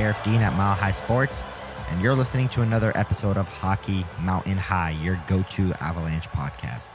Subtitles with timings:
[0.00, 1.44] Aarif Deen at Mile High Sports,
[1.90, 6.90] and you're listening to another episode of Hockey Mountain High, your go to Avalanche podcast.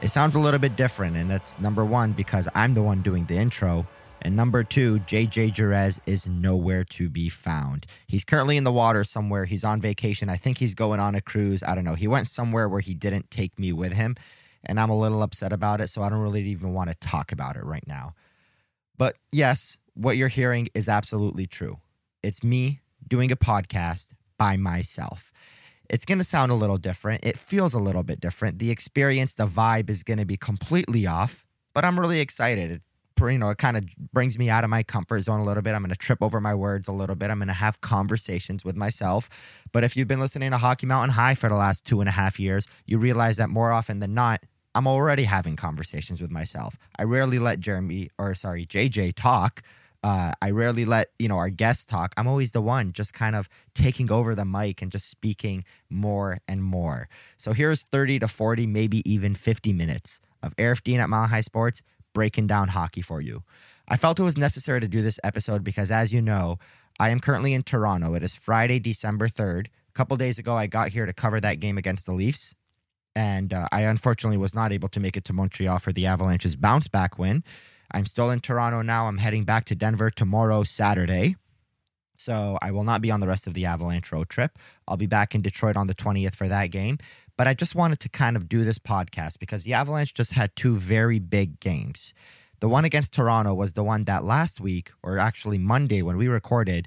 [0.00, 3.26] It sounds a little bit different, and that's number one because I'm the one doing
[3.26, 3.86] the intro.
[4.22, 7.86] And number two, JJ Jerez is nowhere to be found.
[8.08, 9.44] He's currently in the water somewhere.
[9.44, 10.28] He's on vacation.
[10.28, 11.62] I think he's going on a cruise.
[11.62, 11.94] I don't know.
[11.94, 14.16] He went somewhere where he didn't take me with him,
[14.64, 15.90] and I'm a little upset about it.
[15.90, 18.14] So I don't really even want to talk about it right now.
[18.98, 21.78] But yes, what you're hearing is absolutely true.
[22.22, 25.32] It's me doing a podcast by myself.
[25.90, 27.24] It's going to sound a little different.
[27.24, 28.60] It feels a little bit different.
[28.60, 32.70] The experience, the vibe is going to be completely off, but I'm really excited.
[32.70, 32.82] It,
[33.20, 35.74] you know, it kind of brings me out of my comfort zone a little bit.
[35.74, 37.30] I'm going to trip over my words a little bit.
[37.30, 39.28] I'm going to have conversations with myself.
[39.72, 42.12] But if you've been listening to Hockey Mountain High for the last two and a
[42.12, 46.78] half years, you realize that more often than not, I'm already having conversations with myself.
[46.98, 49.62] I rarely let Jeremy or sorry, JJ talk.
[50.02, 52.12] Uh, I rarely let you know our guests talk.
[52.16, 56.38] I'm always the one just kind of taking over the mic and just speaking more
[56.48, 57.08] and more.
[57.38, 61.40] So here's 30 to 40, maybe even 50 minutes of Aarif Deen at Mile High
[61.40, 61.82] Sports
[62.14, 63.42] breaking down hockey for you.
[63.88, 66.58] I felt it was necessary to do this episode because, as you know,
[66.98, 68.14] I am currently in Toronto.
[68.14, 69.66] It is Friday, December 3rd.
[69.66, 72.54] A couple days ago, I got here to cover that game against the Leafs
[73.14, 76.56] and uh, I unfortunately was not able to make it to Montreal for the Avalanche's
[76.56, 77.44] bounce back win.
[77.92, 79.06] I'm still in Toronto now.
[79.06, 81.36] I'm heading back to Denver tomorrow, Saturday.
[82.16, 84.58] So I will not be on the rest of the Avalanche road trip.
[84.86, 86.98] I'll be back in Detroit on the 20th for that game.
[87.36, 90.54] But I just wanted to kind of do this podcast because the Avalanche just had
[90.54, 92.14] two very big games.
[92.60, 96.28] The one against Toronto was the one that last week, or actually Monday when we
[96.28, 96.86] recorded,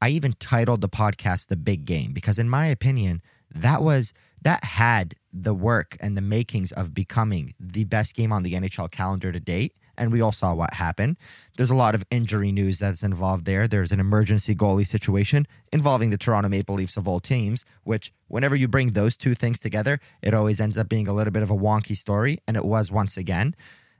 [0.00, 3.22] I even titled the podcast The Big Game because, in my opinion,
[3.54, 8.42] that was that had the work and the makings of becoming the best game on
[8.42, 9.76] the NHL calendar to date.
[9.98, 11.16] And we all saw what happened.
[11.56, 13.68] There's a lot of injury news that's involved there.
[13.68, 18.56] There's an emergency goalie situation involving the Toronto Maple Leafs of all teams, which, whenever
[18.56, 21.50] you bring those two things together, it always ends up being a little bit of
[21.50, 22.38] a wonky story.
[22.46, 23.54] And it was once again.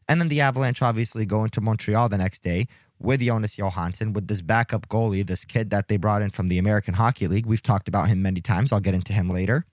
[0.09, 2.67] And then the Avalanche obviously go into Montreal the next day
[2.99, 6.59] with Jonas Johansson, with this backup goalie, this kid that they brought in from the
[6.59, 7.47] American Hockey League.
[7.47, 8.73] We've talked about him many times.
[8.73, 9.67] I'll get into him later.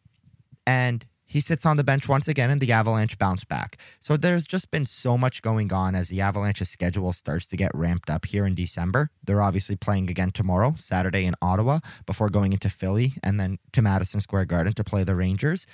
[0.65, 3.77] And he sits on the bench once again and the Avalanche bounce back.
[3.99, 7.69] So there's just been so much going on as the Avalanche's schedule starts to get
[7.75, 9.11] ramped up here in December.
[9.23, 13.83] They're obviously playing again tomorrow, Saturday in Ottawa, before going into Philly and then to
[13.83, 15.67] Madison Square Garden to play the Rangers.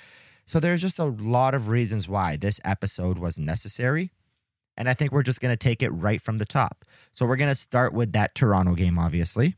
[0.44, 4.12] So there's just a lot of reasons why this episode was necessary.
[4.76, 6.84] And I think we're just going to take it right from the top.
[7.12, 9.56] So we're going to start with that Toronto game, obviously,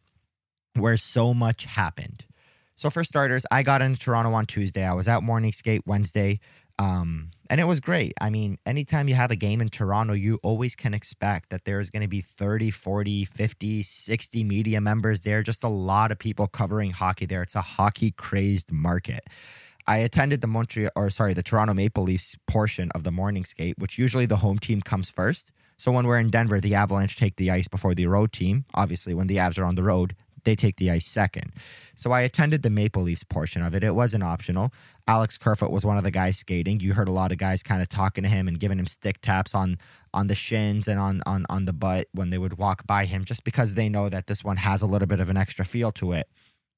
[0.74, 2.24] where so much happened.
[2.78, 4.84] So for starters, I got into Toronto on Tuesday.
[4.84, 6.38] I was at morning skate Wednesday.
[6.78, 8.14] Um, and it was great.
[8.20, 11.90] I mean, anytime you have a game in Toronto, you always can expect that there's
[11.90, 15.42] going to be 30, 40, 50, 60 media members there.
[15.42, 17.42] Just a lot of people covering hockey there.
[17.42, 19.24] It's a hockey crazed market.
[19.88, 23.76] I attended the Montreal or sorry, the Toronto Maple Leafs portion of the morning skate,
[23.78, 25.50] which usually the home team comes first.
[25.78, 28.66] So when we're in Denver, the Avalanche take the ice before the road team.
[28.74, 30.14] Obviously, when the Avs are on the road,
[30.44, 31.52] they take the ice second.
[31.94, 33.82] So I attended the Maple Leafs portion of it.
[33.82, 34.72] It wasn't optional.
[35.06, 36.80] Alex Kerfoot was one of the guys skating.
[36.80, 39.20] You heard a lot of guys kind of talking to him and giving him stick
[39.20, 39.78] taps on
[40.14, 43.24] on the shins and on on on the butt when they would walk by him,
[43.24, 45.92] just because they know that this one has a little bit of an extra feel
[45.92, 46.28] to it.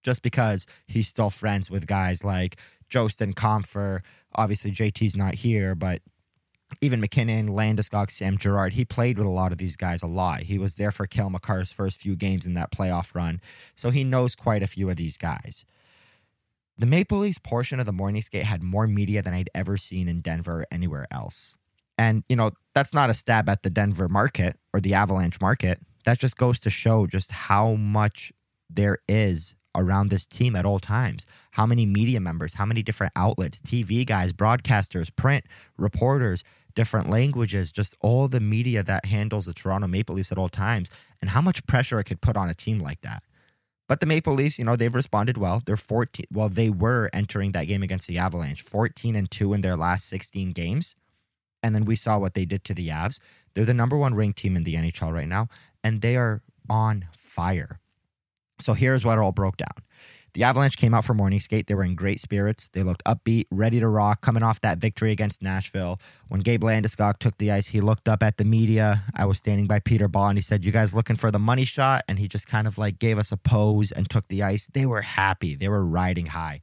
[0.02, 2.56] Just because he's still friends with guys like
[2.88, 4.00] Jost and Compher.
[4.34, 6.00] Obviously, JT's not here, but
[6.80, 10.42] even MacKinnon, Landeskog, Sam Girard, he played with a lot of these guys a lot.
[10.42, 13.40] He was there for Cale Makar's first few games in that playoff run,
[13.76, 15.64] so he knows quite a few of these guys.
[16.78, 20.08] The Maple Leafs portion of the morning skate had more media than I'd ever seen
[20.08, 21.56] in Denver or anywhere else.
[21.98, 25.78] And, you know, that's not a stab at the Denver market or the Avalanche market.
[26.06, 28.32] That just goes to show just how much
[28.70, 31.26] there is around this team at all times.
[31.50, 35.44] How many media members, how many different outlets, TV guys, broadcasters, print,
[35.76, 36.44] reporters,
[36.74, 40.90] different languages, just all the media that handles the Toronto Maple Leafs at all times,
[41.20, 43.22] and how much pressure it could put on a team like that.
[43.88, 45.62] But the Maple Leafs, you know, they've responded well.
[45.64, 46.26] They're 14.
[46.32, 50.06] Well, they were entering that game against the Avalanche, 14 and 2 in their last
[50.06, 50.94] 16 games.
[51.62, 53.18] And then we saw what they did to the Avs.
[53.54, 55.48] They're the number one ranked team in the NHL right now,
[55.82, 57.80] and they are on fire.
[58.60, 59.84] So here's what it all broke down.
[60.32, 61.66] The Avalanche came out for morning skate.
[61.66, 62.68] They were in great spirits.
[62.68, 66.00] They looked upbeat, ready to rock, coming off that victory against Nashville.
[66.28, 69.04] When Gabe Landeskog took the ice, he looked up at the media.
[69.14, 71.64] I was standing by Peter Baugh and he said, You guys looking for the money
[71.64, 72.04] shot?
[72.06, 74.68] And he just kind of like gave us a pose and took the ice.
[74.72, 75.56] They were happy.
[75.56, 76.60] They were riding high.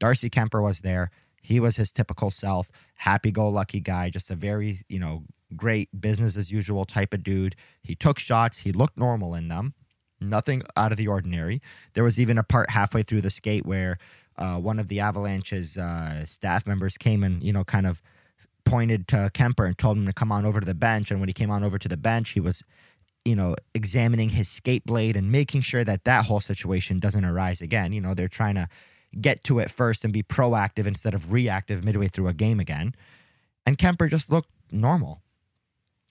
[0.00, 1.10] Darcy Kuemper was there.
[1.40, 5.24] He was his typical self, happy go lucky guy, just a very, you know,
[5.54, 7.54] great business as usual type of dude.
[7.82, 8.58] He took shots.
[8.58, 9.74] He looked normal in them
[10.24, 11.60] Nothing out of the ordinary.
[11.94, 13.98] There was even a part halfway through the skate where
[14.36, 18.02] uh, one of the Avalanche's uh, staff members came and, you know, kind of
[18.64, 21.10] pointed to Kuemper and told him to come on over to the bench.
[21.10, 22.64] And when he came on over to the bench, he was,
[23.24, 27.60] you know, examining his skate blade and making sure that that whole situation doesn't arise
[27.60, 27.92] again.
[27.92, 28.68] You know, they're trying to
[29.20, 32.94] get to it first and be proactive instead of reactive midway through a game again.
[33.66, 35.20] And Kuemper just looked normal.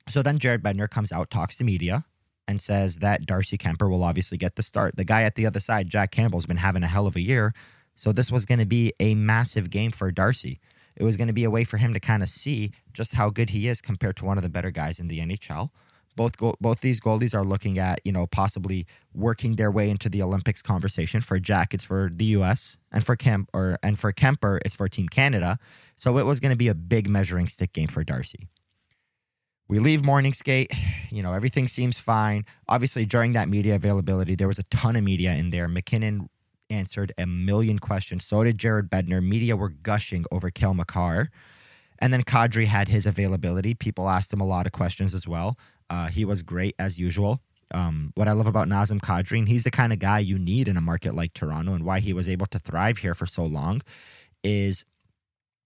[0.08, 2.06] So then Jared Bednar comes out, talks to media,
[2.48, 4.96] and says that Darcy Kuemper will obviously get the start.
[4.96, 7.54] The guy at the other side, Jack Campbell's been having a hell of a year.
[7.96, 10.60] So this was going to be a massive game for Darcy.
[10.96, 13.30] It was going to be a way for him to kind of see just how
[13.30, 15.70] good he is compared to one of the better guys in the NHL.
[16.16, 18.86] Both go- both these goalies are looking at you know possibly
[19.16, 21.22] working their way into the Olympics conversation.
[21.22, 22.78] For Jack, it's for the U.S.
[22.92, 25.58] and for Kemp or and for Kuemper, it's for Team Canada.
[25.96, 28.48] So it was going to be a big measuring stick game for Darcy.
[29.68, 30.72] We leave morning skate.
[31.14, 32.44] You know, everything seems fine.
[32.68, 35.68] Obviously, during that media availability, there was a ton of media in there.
[35.68, 36.28] MacKinnon
[36.72, 38.26] answered a million questions.
[38.26, 39.24] So did Jared Bednar.
[39.24, 41.30] Media were gushing over Cale Makar.
[42.00, 43.76] And then Kadri had his availability.
[43.76, 45.56] People asked him a lot of questions as well.
[45.88, 47.42] Uh, he was great as usual.
[47.76, 50.68] Um, what I love about Nazem Kadri, and he's the kind of guy you need
[50.68, 53.46] in a market like Toronto, and why he was able to thrive here for so
[53.46, 53.84] long,
[54.44, 54.84] is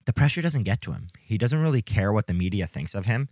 [0.04, 1.08] the pressure doesn't get to him.
[1.18, 3.30] He doesn't really care what the media thinks of him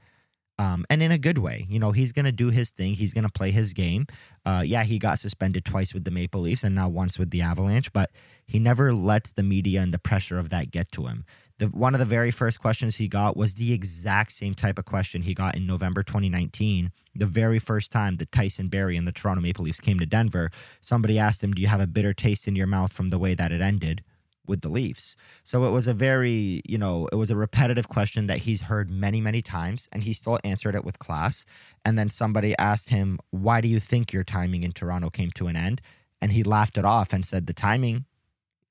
[0.58, 1.66] um, and in a good way.
[1.68, 2.94] You know, he's going to do his thing.
[2.94, 4.06] He's going to play his game.
[4.44, 7.42] Uh, yeah, he got suspended twice with the Maple Leafs and now once with the
[7.42, 8.10] Avalanche, but
[8.46, 11.24] he never lets the media and the pressure of that get to him.
[11.58, 14.84] The, one of the very first questions he got was the exact same type of
[14.84, 16.92] question he got in November 2019.
[17.14, 20.50] The very first time that Tyson Barrie and the Toronto Maple Leafs came to Denver,
[20.82, 23.34] somebody asked him, Do you have a bitter taste in your mouth from the way
[23.34, 24.04] that it ended?
[24.48, 25.16] With the Leafs.
[25.44, 28.90] So it was a very, you know, it was a repetitive question that he's heard
[28.90, 31.44] many, many times, and he still answered it with class.
[31.84, 35.46] And then somebody asked him, Why do you think your timing in Toronto came to
[35.46, 35.80] an end?
[36.20, 38.06] And he laughed it off and said, The timing,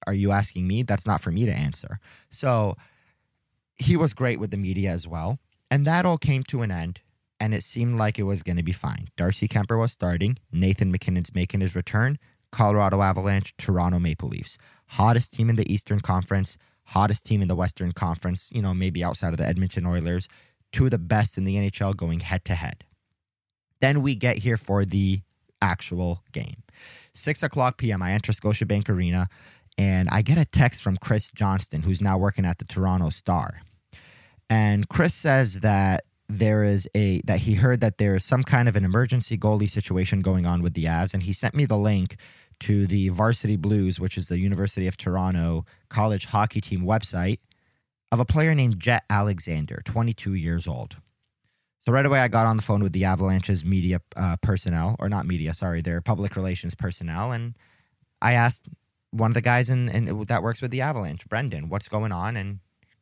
[0.08, 0.84] are you asking me?
[0.84, 2.00] That's not for me to answer.
[2.30, 2.76] So
[3.76, 5.40] he was great with the media as well.
[5.70, 7.02] And that all came to an end.
[7.40, 9.10] And it seemed like it was going to be fine.
[9.18, 10.38] Darcy Kuemper was starting.
[10.52, 12.18] Nathan MacKinnon's making his return.
[12.52, 14.58] Colorado Avalanche, Toronto Maple Leafs
[14.88, 19.04] hottest team in the Eastern Conference, hottest team in the Western Conference, you know, maybe
[19.04, 20.28] outside of the Edmonton Oilers,
[20.72, 22.84] two of the best in the NHL going head to head.
[23.82, 25.22] Then we get here for the
[25.62, 26.64] actual game.
[27.14, 29.28] Six o'clock p.m., I enter Scotiabank Arena
[29.78, 33.62] and I get a text from Chris Johnston, who's now working at the Toronto Star.
[34.50, 38.68] And Chris says that there is a that he heard that there is some kind
[38.68, 41.78] of an emergency goalie situation going on with the Avs, and he sent me the
[41.78, 42.18] link
[42.62, 47.40] to the Varsity Blues, which is the University of Toronto college hockey team website,
[48.12, 50.98] of a player named Jett Alexander, 22 years old.
[51.86, 55.08] So right away, I got on the phone with the Avalanche's media uh, personnel, or
[55.08, 57.56] not media, sorry, their public relations personnel, and
[58.22, 58.68] I asked
[59.12, 62.36] one of the guys in, in that works with the Avalanche, Brendan, what's going on,
[62.36, 62.60] and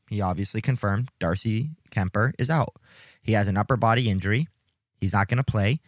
[0.10, 2.74] he obviously confirmed Darcy Kuemper is out.
[3.22, 4.48] He has an upper body injury.
[5.00, 5.80] He's not going to play.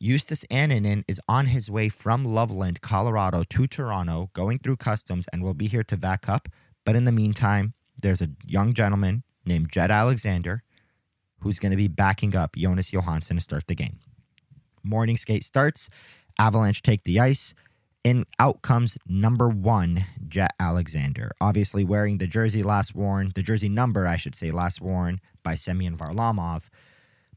[0.00, 5.42] Justus Annunen is on his way from Loveland, Colorado to Toronto, going through customs, and
[5.42, 6.48] will be here to back up.
[6.84, 10.62] But in the meantime, there's a young gentleman named Jett Alexander
[11.40, 13.98] who's going to be backing up Jonas Johansson to start the game.
[14.82, 15.88] Morning skate starts.
[16.38, 17.54] Avalanche take the ice.
[18.04, 21.32] And out comes number one, Jett Alexander.
[21.40, 25.54] Obviously wearing the jersey last worn, the jersey number, I should say, last worn by
[25.54, 26.68] Semyon Varlamov.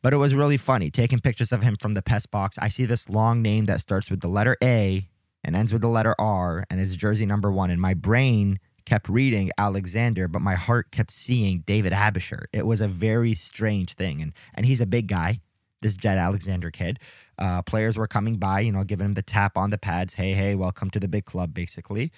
[0.01, 2.57] But it was really funny taking pictures of him from the pest box.
[2.59, 5.07] I see this long name that starts with the letter A
[5.43, 7.69] and ends with the letter R and it's jersey number one.
[7.69, 12.45] And my brain kept reading Alexander, but my heart kept seeing David Aebischer.
[12.53, 14.21] It was a very strange thing.
[14.21, 15.41] And and he's a big guy,
[15.81, 16.99] this Jett Alexander kid.
[17.37, 20.13] Uh, players were coming by, you know, giving him the tap on the pads.
[20.13, 22.11] Hey, hey, welcome to the big club, basically.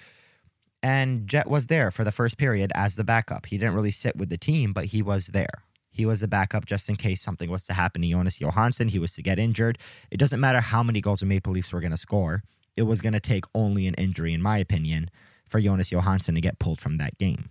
[0.82, 3.46] And Jett was there for the first period as the backup.
[3.46, 5.64] He didn't really sit with the team, but he was there.
[6.00, 8.88] He was the backup just in case something was to happen to Jonas Johansson.
[8.88, 9.76] He was to get injured.
[10.10, 12.42] It doesn't matter how many goals the Maple Leafs were going to score.
[12.74, 15.10] It was going to take only an injury, in my opinion,
[15.46, 17.50] for Jonas Johansson to get pulled from that game.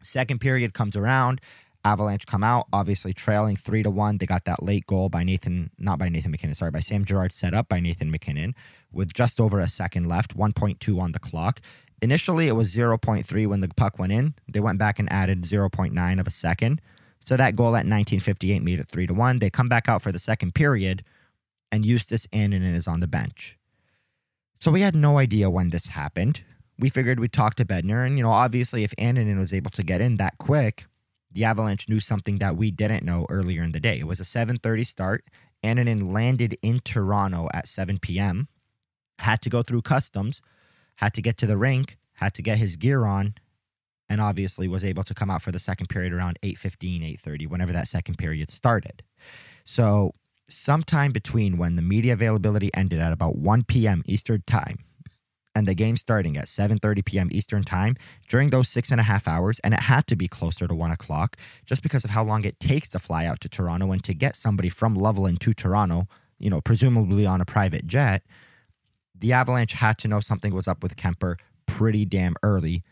[0.00, 1.40] Second period comes around.
[1.84, 4.18] Avalanche come out, obviously trailing three to one.
[4.18, 7.32] They got that late goal by Nathan, not by Nathan MacKinnon, sorry, by Sam Girard,
[7.32, 8.54] set up by Nathan MacKinnon
[8.92, 11.60] with just over a second left, 1.2 on the clock.
[12.00, 14.34] Initially, it was 0.3 when the puck went in.
[14.48, 16.80] They went back and added 0.9 of a second.
[17.26, 19.38] So that goal at 1958 made it 3 to 1.
[19.40, 21.02] They come back out for the second period,
[21.72, 23.58] and Justus Annunen is on the bench.
[24.60, 26.42] So we had no idea when this happened.
[26.78, 29.82] We figured we'd talk to Bednar, and you know, obviously, if Annunen was able to
[29.82, 30.86] get in that quick,
[31.32, 33.98] the Avalanche knew something that we didn't know earlier in the day.
[33.98, 35.24] It was a 7:30 start.
[35.64, 38.48] Annunen landed in Toronto at 7 p.m.
[39.18, 40.42] had to go through customs,
[40.96, 43.34] had to get to the rink, had to get his gear on,
[44.08, 47.72] and obviously was able to come out for the second period around 8.15 8.30 whenever
[47.72, 49.02] that second period started.
[49.64, 50.14] So
[50.48, 54.78] sometime between when the media availability ended at about 1 p.m eastern time
[55.54, 57.96] and the game starting at 7.30 p.m eastern time
[58.28, 60.92] during those six and a half hours and it had to be closer to 1
[60.92, 64.14] o'clock just because of how long it takes to fly out to toronto and to
[64.14, 66.06] get somebody from loveland to toronto
[66.38, 68.22] you know presumably on a private jet
[69.18, 71.36] the avalanche had to know something was up with Kuemper
[71.66, 72.84] pretty damn early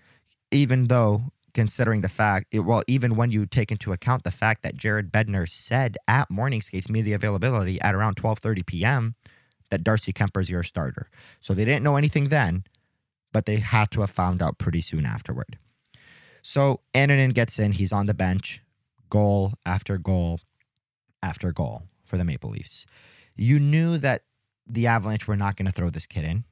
[0.55, 4.63] even though considering the fact it, well even when you take into account the fact
[4.63, 9.15] that jared bednar said at morning skates media availability at around 12.30 p.m
[9.71, 11.09] that darcy kuemper is your starter.
[11.41, 12.65] So they didn't know anything then
[13.33, 15.59] but they had to have found out pretty soon afterward.
[16.43, 18.63] So Annunen gets in he's on the bench
[19.11, 20.41] goal after goal
[21.23, 22.87] after goal for the maple leafs.
[23.37, 24.23] You knew that
[24.67, 26.45] the avalanche were not going to throw this kid in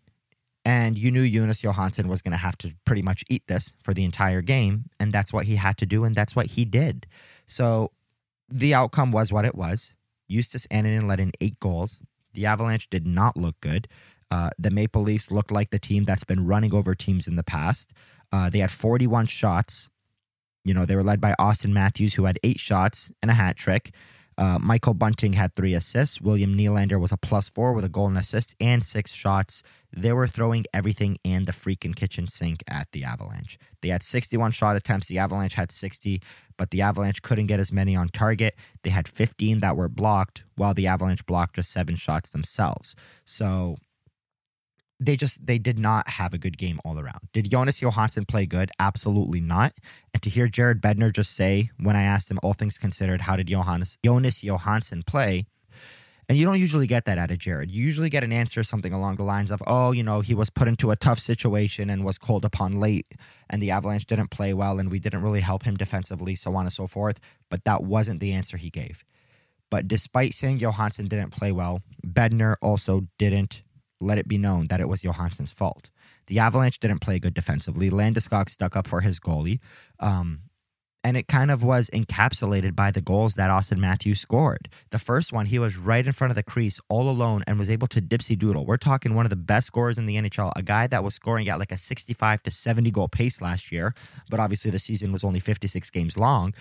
[0.65, 3.93] and you knew Jonas Johansson was going to have to pretty much eat this for
[3.93, 4.85] the entire game.
[5.01, 6.05] And that's what he had to do.
[6.05, 7.07] And that's what he did.
[7.47, 7.91] So
[8.49, 9.95] the outcome was what it was.
[10.31, 12.01] Justus Annunen let in eight goals.
[12.35, 13.89] The Avalanche did not look good.
[14.31, 17.43] Uh, the Maple Leafs looked like the team that's been running over teams in the
[17.43, 17.93] past.
[18.31, 19.91] Uh, they had 41 shots.
[20.65, 23.57] You know, they were led by Auston Matthews, who had eight shots and a hat
[23.57, 23.93] trick.
[24.43, 26.21] Uh, Michael Bunting had three assists.
[26.21, 29.63] William Nylander was a plus four with a goal and assist and six shots.
[29.93, 33.57] They were throwing everything in the freaking kitchen sink at the Avalanche.
[33.83, 35.07] They had 61 shot attempts.
[35.07, 36.21] The Avalanche had 60,
[36.57, 38.57] but the Avalanche couldn't get as many on target.
[38.83, 42.97] They had 15 that were blocked, while the Avalanche blocked just seven shots themselves.
[43.25, 43.77] So
[45.05, 47.21] they just they did not have a good game all around.
[47.33, 48.71] Did Jonas Johansson play good?
[48.79, 49.73] Absolutely not.
[50.15, 53.37] And to hear Jared Bednar just say when I asked him all things considered, how
[53.37, 55.47] did Johannes Jonas Johansson play?
[56.29, 57.71] And you don't usually get that out of Jared.
[57.71, 60.51] You usually get an answer something along the lines of, "Oh, you know, he was
[60.51, 63.09] put into a tough situation and was called upon late,
[63.51, 66.65] and the Avalanche didn't play well, and we didn't really help him defensively, so on
[66.65, 67.19] and so forth."
[67.51, 69.05] But that wasn't the answer he gave.
[69.69, 73.63] But despite saying Johansson didn't play well, Bednar also didn't
[74.03, 75.91] let it be known that it was Johansson's fault.
[76.27, 77.91] The Avalanche didn't play good defensively.
[77.91, 79.61] Landeskog stuck up for his goalie.
[80.01, 80.43] Um,
[81.05, 84.69] and it kind of was encapsulated by the goals that Auston Matthews scored.
[84.91, 87.69] The first one, he was right in front of the crease all alone and was
[87.69, 88.65] able to dipsy doodle.
[88.65, 91.49] We're talking one of the best scorers in the NHL, a guy that was scoring
[91.49, 93.95] at like a 65 to 70 goal pace last year,
[94.31, 96.55] but obviously the season was only 56 games long.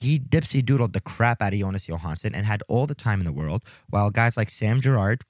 [0.00, 3.24] He dipsy doodled the crap out of Jonas Johansson and had all the time in
[3.24, 5.22] the world, while guys like Sam Girard,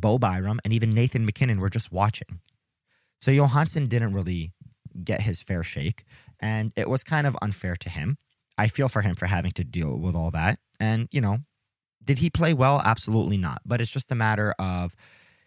[0.00, 2.40] Bo Byram, and even Nathan MacKinnon were just watching.
[3.20, 4.52] So Johansson didn't really
[5.02, 6.04] get his fair shake,
[6.40, 8.18] and it was kind of unfair to him.
[8.58, 10.58] I feel for him for having to deal with all that.
[10.80, 11.38] And, you know,
[12.02, 12.80] did he play well?
[12.84, 13.60] Absolutely not.
[13.66, 14.94] But it's just a matter of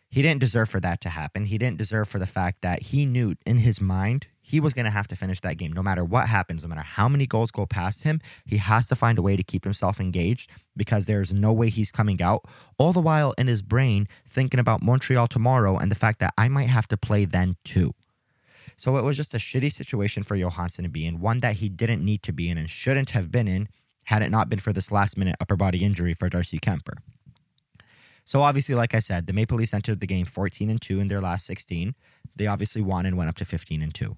[0.09, 1.45] he didn't deserve for that to happen.
[1.45, 4.85] He didn't deserve for the fact that he knew in his mind he was going
[4.85, 7.51] to have to finish that game no matter what happens, no matter how many goals
[7.51, 8.19] go past him.
[8.45, 11.91] He has to find a way to keep himself engaged because there's no way he's
[11.91, 12.45] coming out.
[12.79, 16.47] All the while in his brain thinking about Montreal tomorrow and the fact that I
[16.47, 17.93] might have to play then too.
[18.75, 21.69] So it was just a shitty situation for Johansson to be in, one that he
[21.69, 23.69] didn't need to be in and shouldn't have been in
[24.05, 26.97] had it not been for this last minute upper body injury for Darcy Kuemper.
[28.25, 31.07] So obviously, like I said, the Maple Leafs entered the game 14 and 2 in
[31.07, 31.93] their last 16.
[32.35, 34.15] They obviously won and went up to 15 and 2.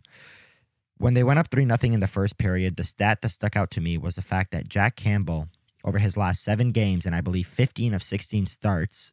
[0.97, 3.71] When they went up 3 0 in the first period, the stat that stuck out
[3.71, 5.49] to me was the fact that Jack Campbell,
[5.83, 9.11] over his last seven games, and I believe 15 of 16 starts,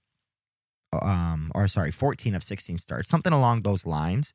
[0.92, 4.34] um, or sorry, 14 of 16 starts, something along those lines,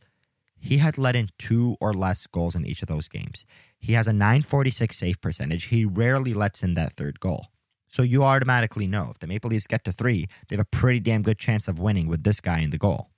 [0.60, 3.46] he had let in two or less goals in each of those games.
[3.78, 5.66] He has a 946 save percentage.
[5.66, 7.48] He rarely lets in that third goal.
[7.90, 11.00] So you automatically know if the Maple Leafs get to three, they have a pretty
[11.00, 13.12] damn good chance of winning with this guy in the goal.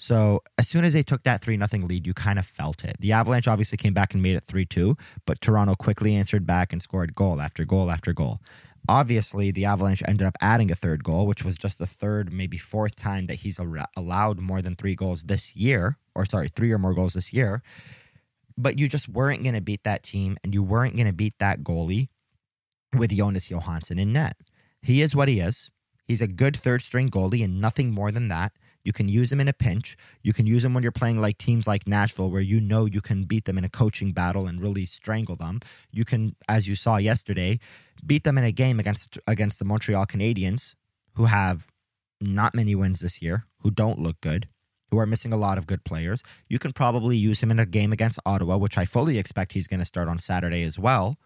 [0.00, 2.96] So as soon as they took that 3 nothing lead, you kind of felt it.
[3.00, 6.72] The Avalanche obviously came back and made it 3 2, but Toronto quickly answered back
[6.72, 8.40] and scored goal after goal after goal.
[8.88, 12.56] Obviously, the Avalanche ended up adding a third goal, which was just the third, maybe
[12.56, 13.60] fourth time that he's
[13.94, 17.62] allowed more than three goals this year, or sorry, three or more goals this year.
[18.56, 21.34] But you just weren't going to beat that team, and you weren't going to beat
[21.40, 22.08] that goalie
[22.96, 24.38] with Jonas Johansson in net.
[24.80, 25.70] He is what he is.
[26.06, 28.52] He's a good third string goalie and nothing more than that.
[28.84, 29.96] You can use him in a pinch.
[30.22, 33.00] You can use him when you're playing like teams like Nashville, where you know you
[33.00, 35.60] can beat them in a coaching battle and really strangle them.
[35.90, 37.58] You can, as you saw yesterday,
[38.04, 40.74] beat them in a game against against the Montreal Canadiens,
[41.14, 41.68] who have
[42.20, 44.48] not many wins this year, who don't look good,
[44.90, 46.22] who are missing a lot of good players.
[46.48, 49.68] You can probably use him in a game against Ottawa, which I fully expect he's
[49.68, 51.16] going to start on Saturday as well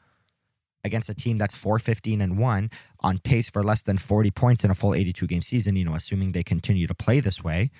[0.84, 4.70] against a team that's 415 and 1 on pace for less than 40 points in
[4.70, 7.70] a full 82 game season, you know, assuming they continue to play this way.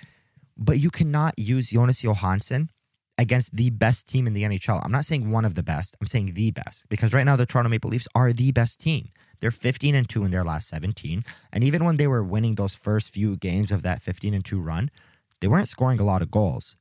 [0.57, 2.69] but you cannot use Jonas Johansson
[3.17, 4.81] against the best team in the NHL.
[4.83, 7.45] I'm not saying one of the best, I'm saying the best because right now the
[7.45, 9.09] Toronto Maple Leafs are the best team.
[9.39, 12.73] They're 15 and 2 in their last 17, and even when they were winning those
[12.73, 14.89] first few games of that 15 and 2 run,
[15.41, 16.75] they weren't scoring a lot of goals.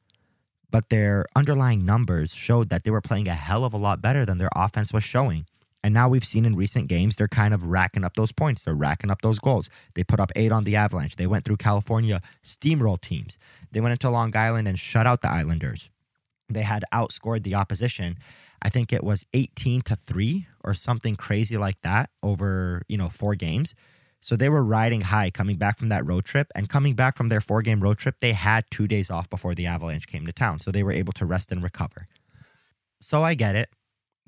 [0.71, 4.25] But their underlying numbers showed that they were playing a hell of a lot better
[4.25, 5.47] than their offense was showing.
[5.84, 8.64] And now we've seen in recent games, they're kind of racking up those points.
[8.64, 9.68] They're racking up those goals.
[9.94, 11.16] They put up eight on the Avalanche.
[11.16, 13.36] They went through California, steamroll teams.
[13.70, 15.90] They went into Long Island and shut out the Islanders.
[16.48, 18.16] They had outscored the opposition.
[18.62, 23.10] I think it was 18 to 3 or something crazy like that over, you know,
[23.10, 23.74] four games.
[24.22, 27.28] So they were riding high coming back from that road trip and coming back from
[27.28, 30.32] their four game road trip, they had 2 days off before the Avalanche came to
[30.32, 30.60] town.
[30.60, 32.08] So they were able to rest and recover.
[33.02, 33.68] So I get it.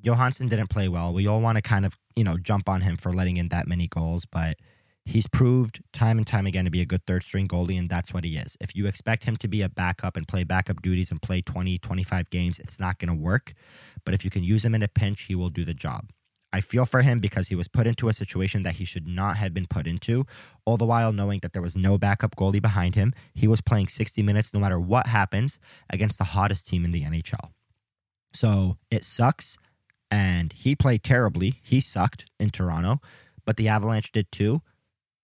[0.00, 1.12] Johansson didn't play well.
[1.12, 3.66] We all want to kind of, you know, jump on him for letting in that
[3.66, 4.56] many goals, but
[5.04, 8.12] he's proved time and time again to be a good third string goalie, and that's
[8.12, 8.56] what he is.
[8.60, 11.78] If you expect him to be a backup and play backup duties and play 20,
[11.78, 13.54] 25 games, it's not going to work.
[14.04, 16.10] But if you can use him in a pinch, he will do the job.
[16.52, 19.36] I feel for him because he was put into a situation that he should not
[19.36, 20.26] have been put into,
[20.64, 23.12] all the while knowing that there was no backup goalie behind him.
[23.34, 25.58] He was playing 60 minutes no matter what happens
[25.90, 27.50] against the hottest team in the NHL.
[28.32, 29.58] So it sucks
[30.16, 31.60] and he played terribly.
[31.62, 33.00] He sucked in Toronto,
[33.44, 34.62] but the Avalanche did too.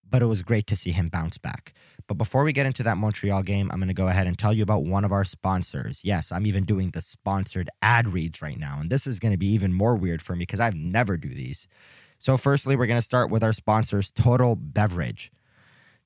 [0.09, 1.73] But it was great to see him bounce back.
[2.07, 4.53] But before we get into that Montreal game, I'm going to go ahead and tell
[4.53, 6.03] you about one of our sponsors.
[6.05, 8.81] Yes, I'm even doing the sponsored ad reads right now.
[8.81, 11.31] And this is going to be even more weird for me because I've never do
[11.31, 11.67] these.
[12.19, 15.33] So, firstly, we're going to start with our sponsors, Total Beverage.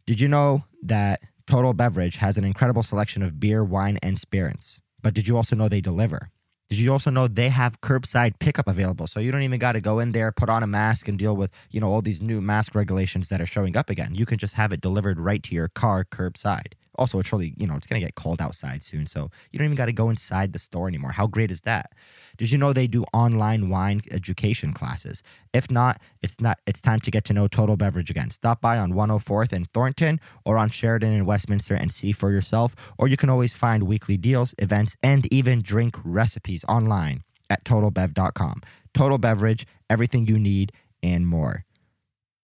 [0.06, 4.80] Did you know that Total Beverage has an incredible selection of beer, wine, and spirits?
[5.02, 6.30] But did you also know they deliver?
[6.68, 9.06] Did you also know they have curbside pickup available?
[9.06, 11.36] So you don't even got to go in there, put on a mask, and deal
[11.36, 14.14] with you know all these new mask regulations that are showing up again.
[14.14, 16.72] You can just have it delivered right to your car curbside.
[16.98, 19.06] Also, it's really, you know, it's going to get cold outside soon.
[19.06, 21.12] So you don't even got to go inside the store anymore.
[21.12, 21.92] How great is that?
[22.36, 25.22] Did you know they do online wine education classes?
[25.52, 28.30] If not, it's not it's time to get to know Total Beverage again.
[28.30, 32.74] Stop by on 104th and Thornton or on Sheridan in Westminster and see for yourself.
[32.98, 38.62] Or you can always find weekly deals, events, and even drink recipes online at totalbev.com.
[38.92, 41.64] Total Beverage, everything you need and more.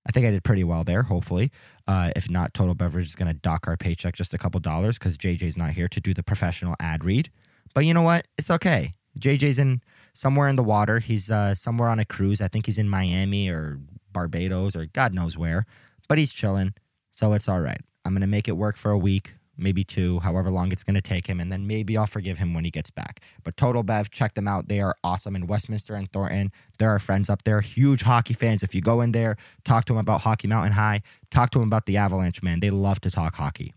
[0.07, 1.53] I think I did pretty well there, hopefully.
[1.87, 4.99] Uh, if not, Total Beverage is going to dock our paycheck just a couple dollars
[4.99, 7.31] because JJ's not here to do the professional ad read.
[7.75, 8.27] But you know what?
[8.37, 8.95] It's okay.
[9.19, 9.81] JJ's in
[10.15, 10.99] somewhere in the water.
[10.99, 12.41] He's uh, somewhere on a cruise.
[12.41, 13.79] I think he's in Miami or
[14.13, 15.67] Barbados or God knows where.
[16.09, 16.75] But he's chilling.
[17.11, 17.81] So it's all right.
[18.05, 20.95] I'm going to make it work for a week maybe two, however long it's going
[20.95, 23.21] to take him, and then maybe I'll forgive him when he gets back.
[23.45, 24.69] But Total Bev, check them out.
[24.69, 26.51] They are awesome in Westminster and Thornton.
[26.79, 28.63] There are friends up there, huge hockey fans.
[28.63, 31.69] If you go in there, talk to them about Hockey Mountain High, talk to them
[31.69, 32.61] about the Avalanche, man.
[32.61, 33.75] They love to talk hockey.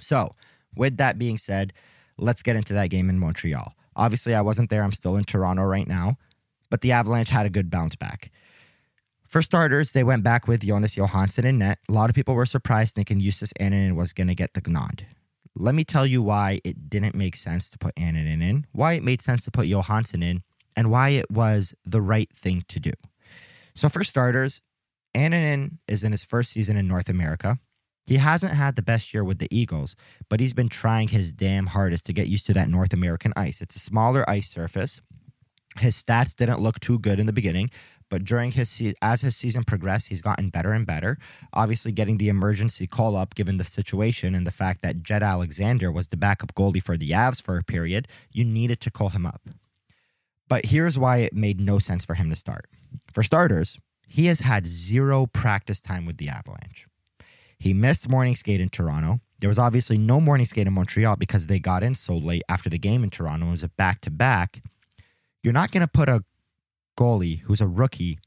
[0.00, 0.34] So,
[0.74, 1.72] with that being said,
[2.16, 3.74] let's get into that game in Montreal.
[3.96, 4.82] Obviously, I wasn't there.
[4.82, 6.18] I'm still in Toronto right now,
[6.70, 8.30] but the Avalanche had a good bounce back.
[9.28, 11.80] For starters, they went back with Jonas Johansson in net.
[11.86, 15.06] A lot of people were surprised thinking Justus Annunen was going to get the nod.
[15.54, 19.04] Let me tell you why it didn't make sense to put Annunen in, why it
[19.04, 20.42] made sense to put Johansson in,
[20.74, 22.92] and why it was the right thing to do.
[23.74, 24.62] So, for starters,
[25.14, 27.58] Annunen is in his first season in North America.
[28.06, 29.94] He hasn't had the best year with the Eagles,
[30.30, 33.60] but he's been trying his damn hardest to get used to that North American ice.
[33.60, 35.02] It's a smaller ice surface.
[35.78, 37.70] His stats didn't look too good in the beginning,
[38.08, 41.18] but during his se- as his season progressed, he's gotten better and better.
[41.52, 45.92] Obviously, getting the emergency call up given the situation and the fact that Jett Alexander
[45.92, 49.26] was the backup goalie for the Avs for a period, you needed to call him
[49.26, 49.42] up.
[50.48, 52.66] But here's why it made no sense for him to start.
[53.12, 56.86] For starters, he has had zero practice time with the Avalanche.
[57.58, 59.20] He missed morning skate in Toronto.
[59.40, 62.70] There was obviously no morning skate in Montreal because they got in so late after
[62.70, 63.48] the game in Toronto.
[63.48, 64.62] It was a back to back.
[65.42, 66.24] You're not going to put a
[66.98, 68.18] goalie who's a rookie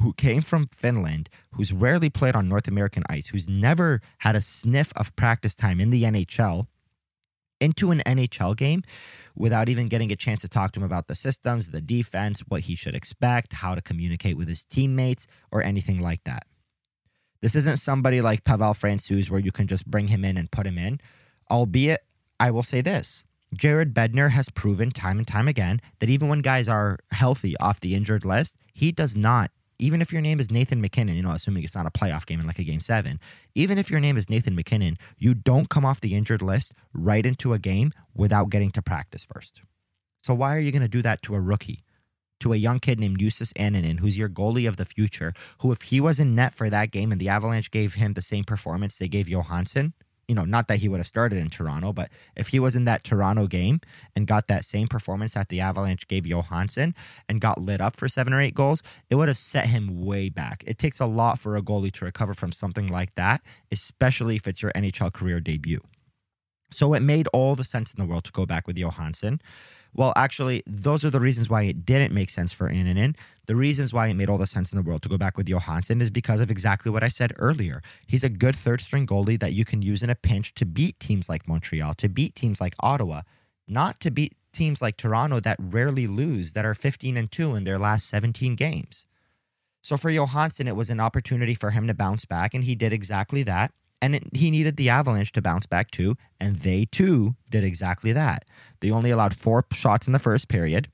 [0.00, 4.42] who came from Finland, who's rarely played on North American ice, who's never had a
[4.42, 6.66] sniff of practice time in the NHL,
[7.62, 8.82] into an NHL game
[9.34, 12.62] without even getting a chance to talk to him about the systems, the defense, what
[12.62, 16.42] he should expect, how to communicate with his teammates, or anything like that.
[17.40, 20.66] This isn't somebody like Pavel Francouz where you can just bring him in and put
[20.66, 21.00] him in,
[21.50, 22.00] albeit
[22.38, 26.40] I will say this Jared Bednar has proven time and time again that even when
[26.40, 29.50] guys are healthy off the injured list, he does not.
[29.78, 32.40] Even if your name is Nathan MacKinnon, you know, assuming it's not a playoff game
[32.40, 33.20] in like a game seven,
[33.54, 37.24] even if your name is Nathan MacKinnon, you don't come off the injured list right
[37.26, 39.60] into a game without getting to practice first.
[40.22, 41.84] So why are you going to do that to a rookie?
[42.40, 45.82] To a young kid named Justus Annunen, who's your goalie of the future, who if
[45.82, 48.96] he was in net for that game and the Avalanche gave him the same performance
[48.96, 49.94] they gave Johansson,
[50.28, 52.84] you know, not that he would have started in Toronto, but if he was in
[52.84, 53.80] that Toronto game
[54.14, 56.94] and got that same performance that the Avalanche gave Johansson
[57.28, 60.28] and got lit up for seven or eight goals, it would have set him way
[60.28, 60.64] back.
[60.66, 64.48] It takes a lot for a goalie to recover from something like that, especially if
[64.48, 65.80] it's your NHL career debut.
[66.72, 69.40] So it made all the sense in the world to go back with Johansson.
[69.96, 73.16] Well, actually, those are the reasons why it didn't make sense for Annunen.
[73.46, 75.48] The reasons why it made all the sense in the world to go back with
[75.48, 77.82] Johansson is because of exactly what I said earlier.
[78.06, 81.00] He's a good third string goalie that you can use in a pinch to beat
[81.00, 83.22] teams like Montreal, to beat teams like Ottawa,
[83.66, 87.64] not to beat teams like Toronto that rarely lose, that are 15 and 2 in
[87.64, 89.06] their last 17 games.
[89.82, 92.92] So for Johansson, it was an opportunity for him to bounce back, and he did
[92.92, 93.72] exactly that.
[94.02, 96.16] And it, he needed the Avalanche to bounce back too.
[96.40, 98.44] And they too did exactly that.
[98.80, 100.88] They only allowed four shots in the first period.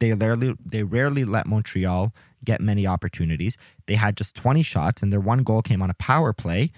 [0.00, 2.12] They rarely, they rarely let Montreal
[2.44, 3.56] get many opportunities.
[3.86, 6.70] They had just 20 shots, and their one goal came on a power play.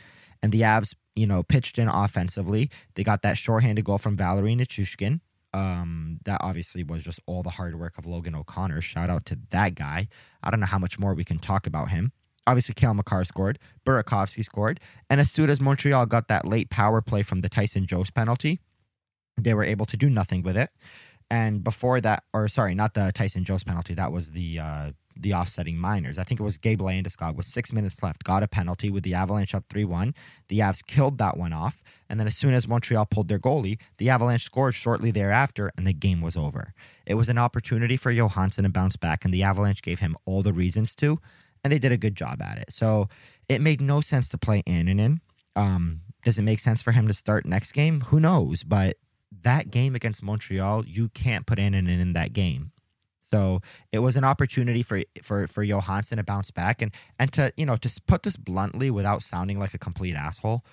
[0.42, 2.70] And the Avs, you know, pitched in offensively.
[2.94, 5.20] They got that shorthanded goal from Valeri Nichushkin.
[5.54, 8.80] Um, that obviously was just all the hard work of Logan O'Connor.
[8.80, 10.08] Shout out to that guy.
[10.42, 12.12] I don't know how much more we can talk about him
[12.46, 14.80] obviously Cale Makar scored, Burakovsky scored,
[15.11, 18.61] and as soon as Montreal got that late power play from the Tyson Jost penalty,
[19.37, 20.70] they were able to do nothing with it.
[21.30, 25.35] And before that, or sorry, not the Tyson Jost penalty, that was the uh, the
[25.35, 26.18] offsetting minors.
[26.18, 29.14] I think it was Gabe Landeskog with six minutes left, got a penalty with the
[29.14, 30.14] Avalanche up 3 1.
[30.48, 31.83] The Avs killed that one off.
[32.09, 35.87] And then as soon as Montreal pulled their goalie, the Avalanche scored shortly thereafter, and
[35.87, 36.74] the game was over.
[37.07, 40.42] It was an opportunity for Johansson to bounce back, and the Avalanche gave him all
[40.42, 41.20] the reasons to
[41.64, 42.70] and they did a good job at it.
[42.70, 43.09] So
[43.48, 45.20] it made no sense to play Annunen.
[45.57, 48.03] Um, does it make sense for him to start next game?
[48.03, 48.62] Who knows?
[48.62, 48.98] But
[49.42, 52.72] that game against Montreal, you can't put Annunen in that game.
[53.31, 57.53] So it was an opportunity for for for Johansson to bounce back and and to
[57.57, 60.64] you know to put this bluntly without sounding like a complete asshole.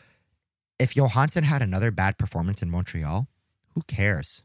[0.77, 3.27] If Johansson had another bad performance in Montreal,
[3.73, 4.43] who cares?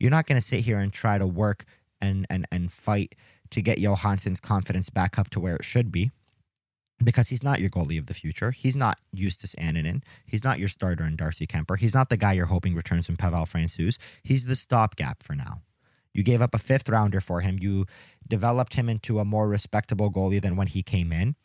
[0.00, 1.64] You're not going to sit here and try to work
[2.00, 3.14] and and and fight
[3.50, 6.10] to get Johansson's confidence back up to where it should be
[7.02, 8.50] because he's not your goalie of the future.
[8.50, 10.02] He's not Justus Annunen.
[10.26, 11.78] He's not your starter in Darcy Kuemper.
[11.78, 13.98] He's not the guy you're hoping returns from Pavel Francouz.
[14.22, 15.62] He's the stopgap for now.
[16.12, 17.58] You gave up a fifth rounder for him.
[17.60, 17.86] You
[18.26, 21.36] developed him into a more respectable goalie than when he came in.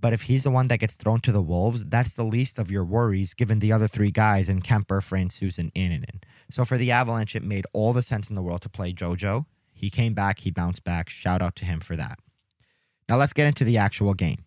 [0.00, 2.70] But if he's the one that gets thrown to the Wolves, that's the least of
[2.70, 6.22] your worries given the other three guys in Kuemper, Francouz, and Annunen.
[6.50, 9.46] So for the Avalanche, it made all the sense in the world to play JoJo
[9.84, 11.10] he came back, he bounced back.
[11.10, 12.18] Shout out to him for that.
[13.06, 14.44] Now let's get into the actual game.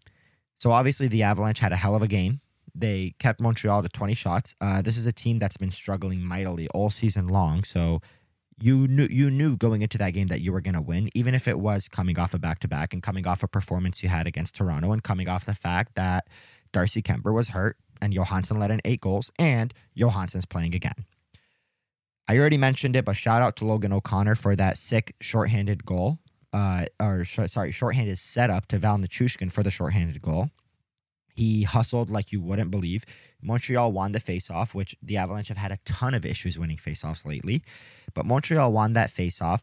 [0.57, 2.41] So obviously the Avalanche had a hell of a game.
[2.73, 4.55] They kept Montreal to 20 shots.
[4.59, 7.63] Uh, this is a team that's been struggling mightily all season long.
[7.63, 8.01] So
[8.59, 11.35] you knew you knew going into that game that you were going to win, even
[11.35, 14.09] if it was coming off a back to back and coming off a performance you
[14.09, 16.27] had against Toronto and coming off the fact that
[16.73, 21.05] Darcy Kuemper was hurt and Johansson let in eight goals and Johansson's playing again.
[22.27, 26.19] I already mentioned it, but shout out to Logan O'Connor for that sick shorthanded goal.
[26.53, 30.49] Uh, or sh- sorry, shorthanded setup to Val Nichushkin for the shorthanded goal.
[31.33, 33.05] He hustled like you wouldn't believe.
[33.41, 37.25] Montreal won the faceoff, which the Avalanche have had a ton of issues winning faceoffs
[37.25, 37.61] lately.
[38.13, 39.61] But Montreal won that faceoff,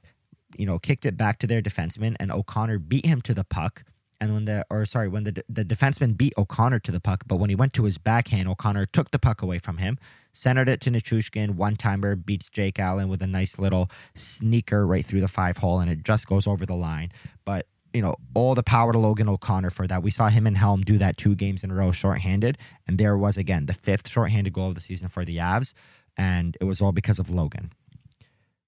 [0.57, 3.83] you know, kicked it back to their defenseman, and O'Connor beat him to the puck.
[4.20, 7.37] And when the, or sorry, when the the defenseman beat O'Connor to the puck, but
[7.37, 9.98] when he went to his backhand, O'Connor took the puck away from him,
[10.35, 11.55] centered it to Nichushkin.
[11.55, 15.81] One timer beats Jake Allen with a nice little sneaker right through the five hole,
[15.81, 17.11] and it just goes over the line.
[17.47, 20.03] But you know, all the power to Logan O'Connor for that.
[20.03, 23.16] We saw him and Helm do that two games in a row shorthanded, and there
[23.16, 25.73] was again the fifth shorthanded goal of the season for the Avs,
[26.16, 27.73] and it was all because of Logan.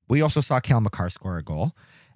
[0.08, 1.72] We also saw Cale Makar score a goal,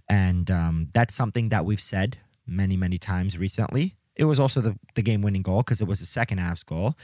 [0.09, 3.97] and um, that's something that we've said many, many times recently.
[4.15, 6.95] It was also the, the game winning goal because it was the second Avs goal.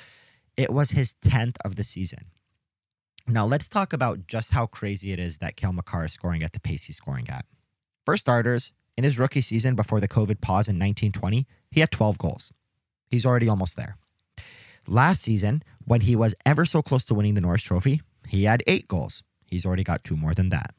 [0.56, 2.26] It was his 10th of the season.
[3.28, 6.52] Now, let's talk about just how crazy it is that Cale Makar is scoring at
[6.52, 7.44] the pace he's scoring at.
[8.04, 12.18] For starters, in his rookie season before the COVID pause in 1920, he had 12
[12.18, 12.52] goals.
[13.08, 13.96] He's already almost there.
[14.86, 18.62] Last season, when he was ever so close to winning the Norris Trophy, he had
[18.68, 19.24] eight goals.
[19.46, 20.74] He's already got two more than that.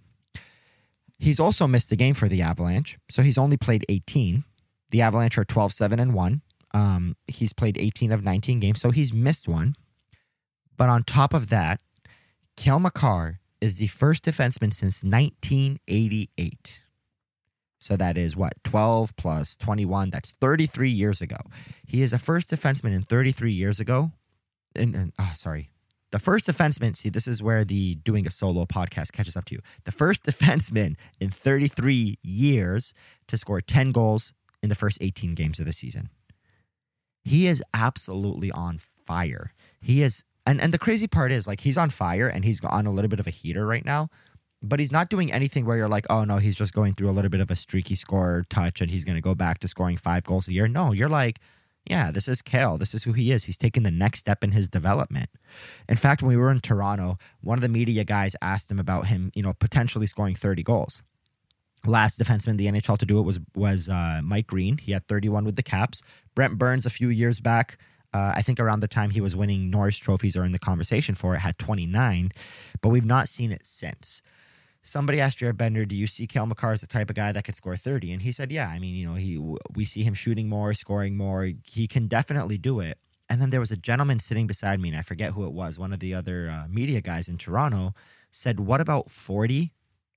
[1.19, 4.43] He's also missed a game for the Avalanche, so he's only played 18.
[4.91, 6.41] The Avalanche are 12 7 and 1.
[6.73, 9.75] Um, he's played 18 of 19 games, so he's missed one.
[10.77, 11.81] But on top of that,
[12.57, 16.81] Cale Makar is the first defenseman since 1988.
[17.79, 20.09] So that is what, 12 plus 21?
[20.09, 21.37] That's 33 years ago.
[21.85, 24.11] He is the first defenseman in 33 years ago.
[24.75, 25.69] And, and oh, sorry.
[26.11, 29.55] The first defenseman, see, this is where the doing a solo podcast catches up to
[29.55, 29.61] you.
[29.85, 32.93] The first defenseman in 33 years
[33.27, 36.09] to score 10 goals in the first 18 games of the season.
[37.23, 39.53] He is absolutely on fire.
[39.79, 42.87] He is And and the crazy part is like he's on fire and he's on
[42.87, 44.09] a little bit of a heater right now,
[44.63, 47.11] but he's not doing anything where you're like, oh no, he's just going through a
[47.11, 49.97] little bit of a streaky score touch and he's going to go back to scoring
[49.97, 50.69] five goals a year.
[50.69, 51.39] No, you're like,
[51.85, 52.77] yeah, this is Cale.
[52.77, 53.43] This is who he is.
[53.43, 55.29] He's taking the next step in his development.
[55.89, 59.07] In fact, when we were in Toronto, one of the media guys asked him about
[59.07, 61.03] him, you know, potentially scoring 30 goals.
[61.85, 64.77] Last defenseman in the NHL to do it was was uh, Mike Green.
[64.77, 66.03] He had 31 with the Caps.
[66.35, 67.77] Brent Burns a few years back,
[68.13, 71.15] uh, I think around the time he was winning Norris trophies or in the conversation
[71.15, 72.31] for it, had 29,
[72.81, 74.21] but we've not seen it since
[74.87, 77.43] somebody asked Jared Bednar, "Do you see Cale Makar as the type of guy that
[77.43, 78.69] could score 30?" And he said, "Yeah.
[78.69, 79.37] I mean, you know, he
[79.75, 81.51] we see him shooting more, scoring more.
[81.63, 82.97] He can definitely do it."
[83.29, 85.77] And then there was a gentleman sitting beside me, and I forget who it was.
[85.77, 87.93] One of the other uh, media guys in Toronto
[88.31, 89.73] said, "What about 40?"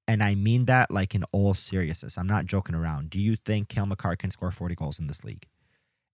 [0.09, 2.18] And I mean that like in all seriousness.
[2.18, 3.11] I'm not joking around.
[3.11, 5.46] Do you think Cale Makar can score 40 goals in this league?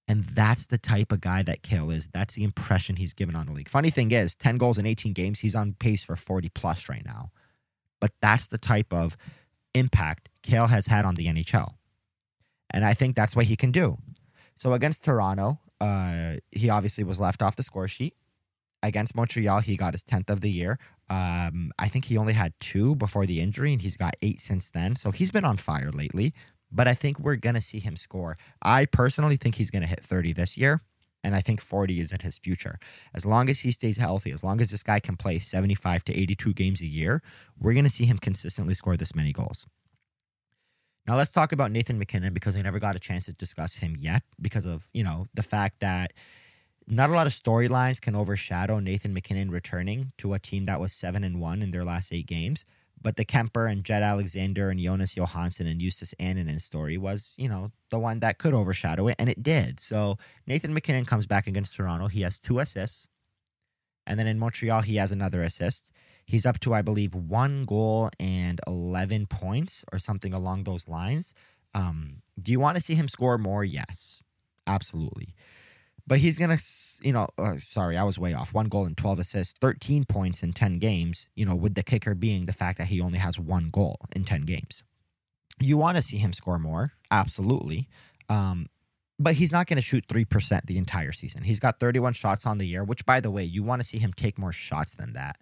[0.09, 2.09] And that's the type of guy that Cale is.
[2.13, 3.69] That's the impression he's given on the league.
[3.69, 7.05] Funny thing is, 10 goals in 18 games, he's on pace for 40 plus right
[7.05, 7.31] now.
[8.01, 9.17] But that's the type of
[9.75, 11.75] impact Cale has had on the NHL.
[12.71, 13.99] And I think that's what he can do.
[14.55, 18.15] So against Toronto, uh, he obviously was left off the score sheet.
[18.83, 20.79] Against Montreal, he got his 10th of the year.
[21.09, 24.71] Um, I think he only had two before the injury, and he's got eight since
[24.71, 24.97] then.
[24.97, 26.35] So he's been on fire lately.
[26.71, 28.37] But I think we're going to see him score.
[28.63, 30.83] I personally think he's going to hit 30 this year.
[31.25, 32.79] And I think 40 is in his future.
[33.13, 36.17] As long as he stays healthy, as long as this guy can play 75 to
[36.17, 37.21] 82 games a year,
[37.59, 39.67] we're going to see him consistently score this many goals.
[41.07, 43.97] Now let's talk about Nathan MacKinnon because we never got a chance to discuss him
[43.99, 46.13] yet because of, you know, the fact that
[46.87, 50.93] not a lot of storylines can overshadow Nathan MacKinnon returning to a team that was
[50.93, 52.65] 7 and 1 in their last 8 games.
[53.01, 57.49] But the Kuemper and Jett Alexander and Jonas Johansson and Justus Annunen story was, you
[57.49, 59.79] know, the one that could overshadow it, and it did.
[59.81, 62.09] So Nathan MacKinnon comes back against Toronto.
[62.09, 63.07] He has two assists.
[64.07, 65.91] And then in Montreal, he has another assist.
[66.25, 71.35] He's up to, I believe, one goal and 11 points or something along those lines.
[71.75, 73.65] Um, do you want to see him score more?
[73.65, 74.23] Yes,
[74.67, 75.35] absolutely.
[76.07, 76.63] But he's going to,
[77.03, 78.55] you know, uh, sorry, I was way off.
[78.55, 82.15] One goal and 12 assists, 13 points in 10 games, you know, with the kicker
[82.15, 84.85] being the fact that he only has one goal in 10 games.
[85.59, 87.89] You want to see him score more, absolutely.
[88.29, 88.67] Um,
[89.19, 91.43] but he's not going to shoot 3% the entire season.
[91.43, 93.99] He's got 31 shots on the year, which, by the way, you want to see
[93.99, 95.39] him take more shots than that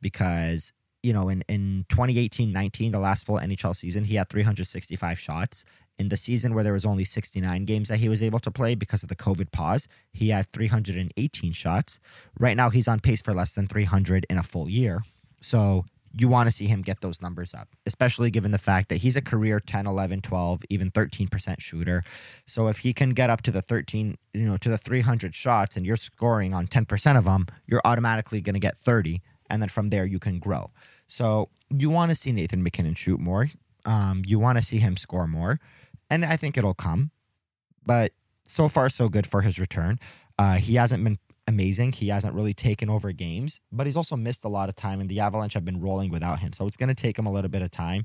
[0.00, 0.72] because,
[1.02, 5.64] you know, in, in 2018 19, the last full NHL season, he had 365 shots
[5.98, 8.74] in the season where there was only 69 games that he was able to play
[8.74, 11.98] because of the COVID pause, he had 318 shots.
[12.38, 15.02] Right now, he's on pace for less than 300 in a full year.
[15.40, 18.96] So you want to see him get those numbers up, especially given the fact that
[18.96, 22.02] he's a career 10, 11, 12, even 13% shooter.
[22.46, 25.76] So if he can get up to the 13, you know, to the 300 shots
[25.76, 29.22] and you're scoring on 10% of them, you're automatically going to get 30.
[29.48, 30.70] And then from there, you can grow.
[31.06, 33.50] So you want to see Nathan MacKinnon shoot more.
[33.84, 35.60] Um, you want to see him score more
[36.12, 37.10] and I think it'll come.
[37.86, 38.12] But
[38.46, 39.98] so far, so good for his return.
[40.38, 41.92] Uh, he hasn't been amazing.
[41.92, 45.08] He hasn't really taken over games, but he's also missed a lot of time, and
[45.08, 46.52] the Avalanche have been rolling without him.
[46.52, 48.04] So it's going to take him a little bit of time.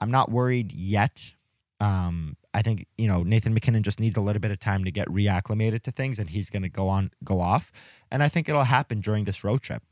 [0.00, 1.32] I'm not worried yet.
[1.80, 4.90] Um, I think you know Nathan MacKinnon just needs a little bit of time to
[4.90, 7.72] get reacclimated to things, and he's going to go on, go off.
[8.10, 9.82] And I think it'll happen during this road trip.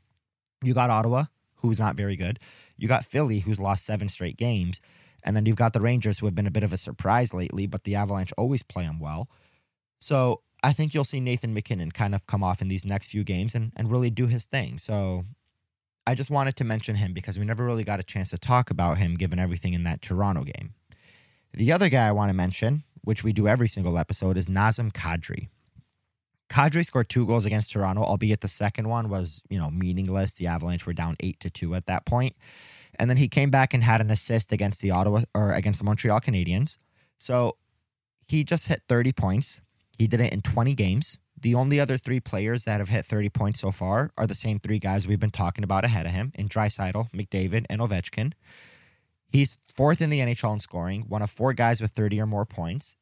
[0.63, 1.25] You got Ottawa,
[1.55, 2.39] who's not very good.
[2.77, 4.81] You got Philly, who's lost seven straight games.
[5.25, 7.67] And then you've got the Rangers, who have been a bit of a surprise lately,
[7.67, 9.27] but the Avalanche always play them well.
[9.99, 13.23] So I think you'll see Nathan MacKinnon kind of come off in these next few
[13.23, 14.77] games and, and really do his thing.
[14.77, 15.25] So
[16.07, 18.69] I just wanted to mention him because we never really got a chance to talk
[18.69, 20.75] about him given everything in that Toronto game.
[21.53, 24.91] The other guy I want to mention, which we do every single episode, is Nazem
[24.91, 25.49] Kadri.
[26.49, 30.33] Kadri scored two goals against Toronto, albeit the second one was, you know, meaningless.
[30.33, 32.35] The Avalanche were down eight to two at that point.
[32.99, 35.85] And then he came back and had an assist against the Ottawa or against the
[35.85, 36.77] Montreal Canadiens.
[37.17, 37.57] So
[38.27, 39.61] he just hit 30 points.
[39.97, 41.19] He did it in 20 games.
[41.39, 44.59] The only other three players that have hit 30 points so far are the same
[44.59, 48.33] three guys we've been talking about ahead of him in Draisaitl, McDavid, and Ovechkin.
[49.31, 52.45] He's fourth in the NHL in scoring, one of four guys with 30 or more
[52.45, 52.95] points,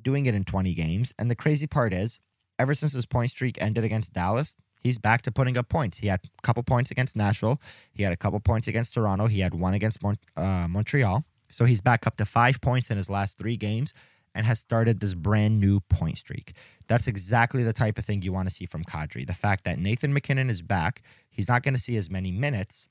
[0.00, 1.12] doing it in 20 games.
[1.18, 2.20] And the crazy part is,
[2.58, 5.98] ever since his point streak ended against Dallas, he's back to putting up points.
[5.98, 7.60] He had a couple points against Nashville.
[7.92, 9.26] He had a couple points against Toronto.
[9.26, 11.24] He had one against Mon- uh, Montreal.
[11.50, 13.92] So he's back up to five points in his last three games
[14.34, 16.54] and has started this brand new point streak.
[16.86, 19.26] That's exactly the type of thing you want to see from Kadri.
[19.26, 22.88] The fact that Nathan MacKinnon is back, he's not going to see as many minutes.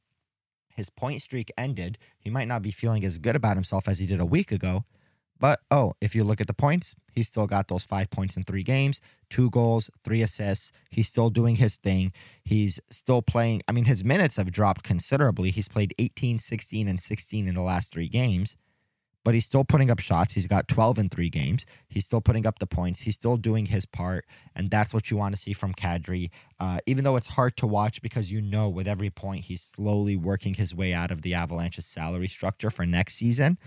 [0.75, 1.97] His point streak ended.
[2.17, 4.85] He might not be feeling as good about himself as he did a week ago,
[5.39, 8.43] But oh, if you look at the points, he's still got those five points in
[8.43, 8.99] three games,
[9.29, 10.71] two goals, three assists.
[10.89, 12.11] He's still doing his thing.
[12.43, 13.61] He's still playing.
[13.67, 15.51] I mean, his minutes have dropped considerably.
[15.51, 18.57] He's played 18, 16, and 16 in the last three games,
[19.23, 20.33] but he's still putting up shots.
[20.33, 21.65] He's got 12 in three games.
[21.87, 23.01] He's still putting up the points.
[23.01, 24.25] He's still doing his part.
[24.55, 26.31] And that's what you want to see from Kadri.
[26.59, 30.17] Uh, even though it's hard to watch because you know with every point he's slowly
[30.17, 33.57] working his way out of the Avalanche's salary structure for next season.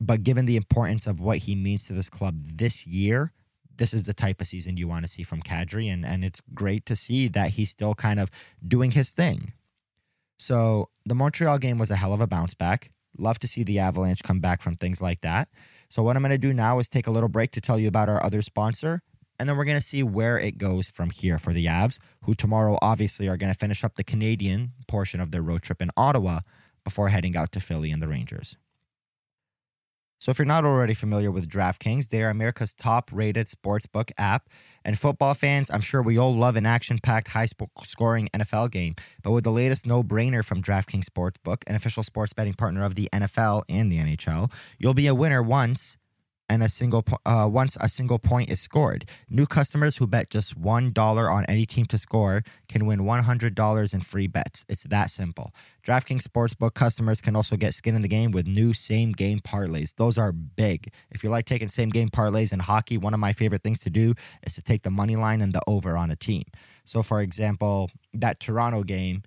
[0.00, 3.32] But given the importance of what he means to this club this year,
[3.76, 5.92] this is the type of season you want to see from Kadri.
[5.92, 8.30] And, and it's great to see that he's still kind of
[8.66, 9.52] doing his thing.
[10.38, 12.90] So the Montreal game was a hell of a bounce back.
[13.18, 15.48] Love to see the Avalanche come back from things like that.
[15.88, 17.88] So, what I'm going to do now is take a little break to tell you
[17.88, 19.02] about our other sponsor.
[19.38, 22.34] And then we're going to see where it goes from here for the Avs, who
[22.34, 25.90] tomorrow obviously are going to finish up the Canadian portion of their road trip in
[25.96, 26.40] Ottawa
[26.84, 28.56] before heading out to Philly and the Rangers.
[30.18, 34.48] So, if you're not already familiar with DraftKings, they are America's top rated sportsbook app.
[34.84, 37.48] And football fans, I'm sure we all love an action packed, high
[37.84, 38.94] scoring NFL game.
[39.22, 42.94] But with the latest no brainer from DraftKings Sportsbook, an official sports betting partner of
[42.94, 45.96] the NFL and the NHL, you'll be a winner once
[46.48, 49.08] and a single uh, once a single point is scored.
[49.28, 53.22] New customers who bet just one dollar on any team to score can win one
[53.22, 54.64] hundred dollars in free bets.
[54.68, 55.52] It's that simple.
[55.84, 59.94] DraftKings Sportsbook customers can also get skin in the game with new same game parlays.
[59.96, 60.92] Those are big.
[61.10, 63.90] If you like taking same game parlays in hockey, one of my favorite things to
[63.90, 66.44] do is to take the money line and the over on a team.
[66.84, 69.22] So, for example, that Toronto game.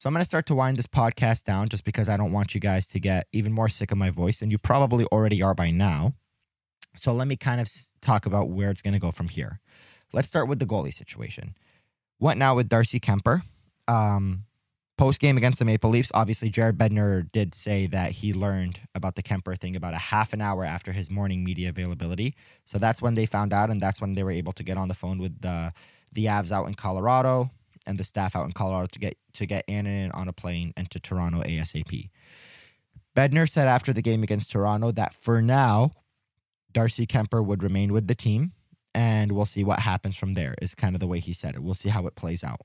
[0.00, 2.54] So I'm going to start to wind this podcast down just because I don't want
[2.54, 5.54] you guys to get even more sick of my voice, and you probably already are
[5.54, 6.14] by now.
[6.96, 9.60] So let me kind of talk about where it's going to go from here.
[10.14, 11.54] Let's start with the goalie situation.
[12.16, 13.42] What now with Darcy Kuemper?
[13.88, 14.44] Um,
[14.96, 19.16] Post game against the Maple Leafs, obviously Jared Bednar did say that he learned about
[19.16, 22.34] the Kuemper thing about a half an hour after his morning media availability.
[22.64, 24.88] So that's when they found out, and that's when they were able to get on
[24.88, 25.74] the phone with the
[26.12, 27.50] the Avs out in Colorado
[27.86, 30.90] and the staff out in Colorado to get to get Annunen on a plane and
[30.90, 32.10] to Toronto ASAP.
[33.16, 35.90] Bednar said after the game against Toronto that for now,
[36.72, 38.52] Darcy Kuemper would remain with the team,
[38.94, 40.54] and we'll see what happens from there.
[40.62, 41.62] Is kind of the way he said it.
[41.62, 42.60] We'll see how it plays out.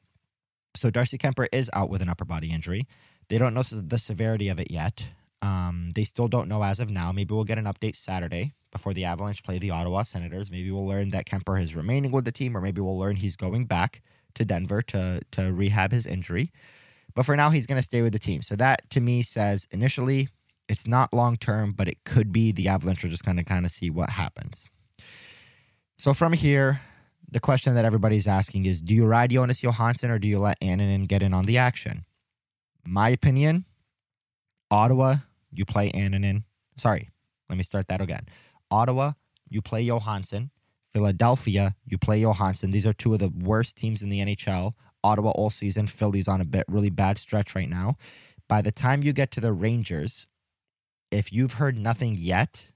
[0.75, 2.88] So Darcy Kuemper is out with an upper body injury.
[3.30, 5.08] They don't know the severity of it yet.
[5.41, 7.12] Um, they still don't know as of now.
[7.12, 10.51] Maybe we'll get an update Saturday before the Avalanche play the Ottawa Senators.
[10.51, 13.36] Maybe we'll learn that Kuemper is remaining with the team, or maybe we'll learn he's
[13.36, 14.01] going back
[14.36, 16.52] to Denver to to rehab his injury.
[17.13, 18.41] But for now, he's going to stay with the team.
[18.41, 20.30] So that to me says initially
[20.67, 22.52] it's not long term, but it could be.
[22.52, 24.67] The Avalanche are just going to kind of see what happens.
[25.98, 26.82] So from here,
[27.30, 30.60] the question that everybody's asking is: Do you ride Jonas Johansson or do you let
[30.60, 32.06] Annunen get in on the action?
[32.86, 33.65] My opinion:
[34.71, 35.17] Ottawa,
[35.52, 36.43] you play Annunen.
[36.78, 37.10] Sorry,
[37.50, 38.26] let me start that again.
[38.71, 39.13] Ottawa,
[39.50, 40.52] you play Johansson.
[40.95, 42.71] Philadelphia, you play Johansson.
[42.71, 44.75] These are two of the worst teams in the NHL.
[45.03, 45.88] Ottawa all season.
[45.88, 47.97] Philly's on a bit really bad stretch right now.
[48.47, 50.25] By the time you get to the Rangers,
[51.12, 52.71] if you've heard nothing yet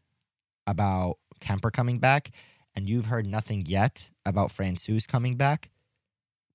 [0.67, 2.31] about Kuemper coming back,
[2.75, 5.69] and you've heard nothing yet about Francouz coming back,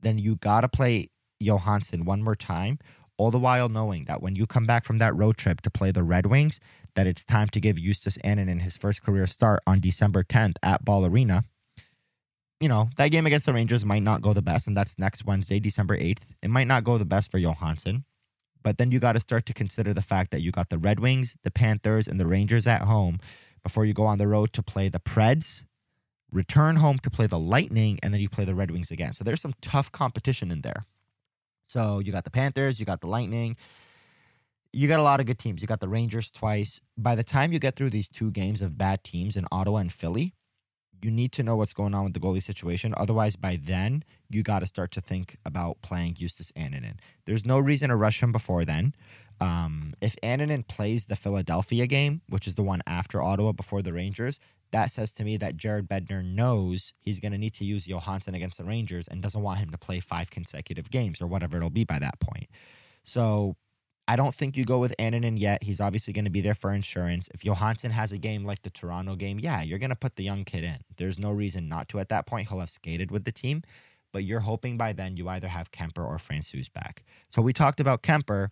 [0.00, 1.08] then you gotta play
[1.40, 2.78] Johansson one more time.
[3.16, 5.92] All the while knowing that when you come back from that road trip to play
[5.92, 6.60] the Red Wings,
[6.94, 10.84] that it's time to give Justus Annunen his first career start on December 10th at
[10.84, 11.44] Ball Arena
[12.60, 15.24] you know, that game against the Rangers might not go the best, and that's next
[15.24, 16.22] Wednesday, December 8th.
[16.42, 18.04] It might not go the best for Johansson,
[18.62, 21.00] but then you got to start to consider the fact that you got the Red
[21.00, 23.18] Wings, the Panthers, and the Rangers at home
[23.62, 25.64] before you go on the road to play the Preds,
[26.30, 29.14] return home to play the Lightning, and then you play the Red Wings again.
[29.14, 30.84] So there's some tough competition in there.
[31.66, 33.56] So you got the Panthers, you got the Lightning,
[34.74, 35.62] you got a lot of good teams.
[35.62, 36.80] You got the Rangers twice.
[36.98, 39.92] By the time you get through these two games of bad teams in Ottawa and
[39.92, 40.34] Philly,
[41.04, 42.94] You need to know what's going on with the goalie situation.
[42.96, 46.94] Otherwise, by then, you got to start to think about playing Justus Annunen.
[47.26, 48.94] There's no reason to rush him before then.
[49.38, 53.92] Um, if Annunen plays the Philadelphia game, which is the one after Ottawa before the
[53.92, 54.40] Rangers,
[54.70, 58.34] that says to me that Jared Bednar knows he's going to need to use Johansson
[58.34, 61.68] against the Rangers and doesn't want him to play five consecutive games or whatever it'll
[61.68, 62.48] be by that point.
[63.02, 63.56] So
[64.06, 65.62] I don't think you go with Annunen yet.
[65.62, 67.28] He's obviously going to be there for insurance.
[67.32, 70.24] If Johansson has a game like the Toronto game, yeah, you're going to put the
[70.24, 70.78] young kid in.
[70.96, 72.48] There's no reason not to at that point.
[72.48, 73.62] He'll have skated with the team,
[74.12, 77.02] but you're hoping by then you either have Kuemper or Francouz back.
[77.30, 78.48] So we talked about Kuemper.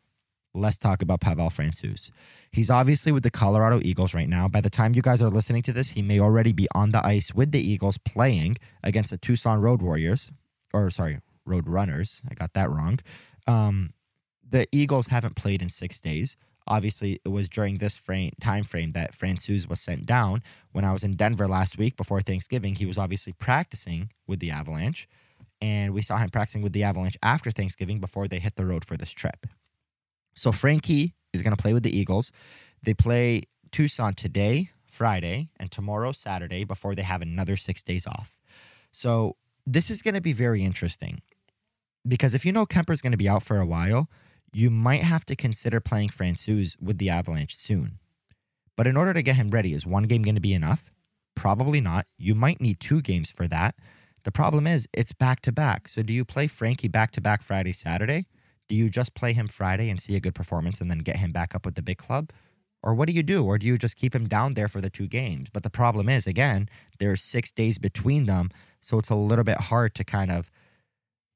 [0.55, 2.11] let's talk about Pavel Francouz.
[2.51, 4.49] He's obviously with the Colorado Eagles right now.
[4.49, 7.05] By the time you guys are listening to this, he may already be on the
[7.05, 10.31] ice with the Eagles playing against the Tucson Road Warriors,
[10.73, 12.23] or sorry, Road Runners.
[12.31, 13.01] I got that wrong.
[13.47, 13.91] Um,
[14.53, 16.37] the Eagles haven't played in six days.
[16.69, 20.43] Obviously, it was during this frame, time frame that Francouz was sent down.
[20.71, 24.51] When I was in Denver last week before Thanksgiving, he was obviously practicing with the
[24.51, 25.09] Avalanche,
[25.61, 28.85] and we saw him practicing with the Avalanche after Thanksgiving before they hit the road
[28.85, 29.47] for this trip.
[30.35, 32.31] So Frankie is going to play with the Eagles.
[32.83, 38.37] They play Tucson today, Friday, and tomorrow, Saturday, before they have another six days off.
[38.93, 39.37] So
[39.67, 41.23] this is going to be very interesting
[42.07, 44.09] because if you know Kuemper is going to be out for a while,
[44.53, 47.99] you might have to consider playing Francouz with the Avalanche soon.
[48.77, 50.91] But in order to get him ready, is one game going to be enough?
[51.35, 52.07] Probably not.
[52.19, 53.75] You might need two games for that.
[54.25, 55.89] The problem is it's back to back.
[55.89, 58.27] So do you play Frankie back to back Friday, Saturday?
[58.69, 61.33] Do you just play him Friday and see a good performance and then get him
[61.33, 62.31] back up with the big club?
[62.83, 63.45] Or what do you do?
[63.45, 65.49] Or do you just keep him down there for the two games?
[65.53, 68.51] But the problem is, again, there's six days between them.
[68.81, 70.51] So it's a little bit hard to kind of,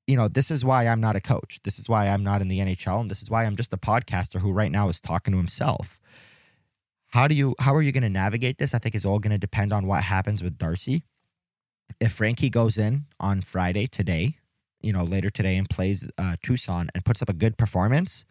[0.07, 1.61] you know, this is why I'm not a coach.
[1.65, 3.01] This is why I'm not in the NHL.
[3.01, 5.99] And this is why I'm just a podcaster who right now is talking to himself.
[7.09, 8.75] How do you how are you going to navigate this?
[8.75, 11.03] I think is all going to depend on what happens with Darcy.
[12.01, 14.37] If Frankie goes in on Friday today
[14.87, 18.25] you know, later today and plays uh, Tucson and puts up a good performance,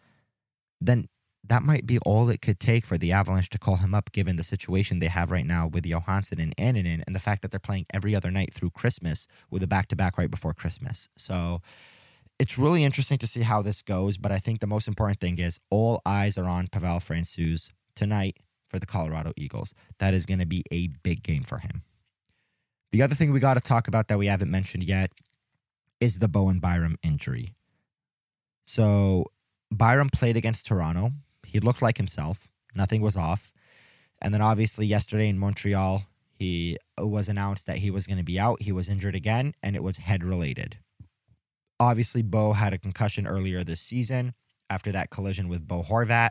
[0.80, 1.08] then
[1.48, 4.36] that might be all it could take for the Avalanche to call him up, given
[4.36, 7.60] the situation they have right now with Johansson and Annunen and the fact that they're
[7.60, 11.08] playing every other night through Christmas with a back to back right before Christmas.
[11.16, 11.62] So
[12.38, 14.16] it's really interesting to see how this goes.
[14.16, 18.38] But I think the most important thing is all eyes are on Pavel Francouz tonight
[18.68, 19.74] for the Colorado Eagles.
[19.98, 21.82] That is going to be a big game for him.
[22.92, 25.12] The other thing we got to talk about that we haven't mentioned yet
[26.00, 27.54] is the Bowen Byram injury.
[28.64, 29.26] So
[29.70, 31.12] Byram played against Toronto.
[31.46, 32.48] He looked like himself.
[32.74, 33.52] Nothing was off.
[34.20, 36.04] And then obviously yesterday in Montreal,
[36.38, 38.62] he was announced that he was going to be out.
[38.62, 40.78] He was injured again, and it was head related.
[41.80, 44.34] Obviously, Bo had a concussion earlier this season
[44.68, 46.30] after that collision with Bo Horvat.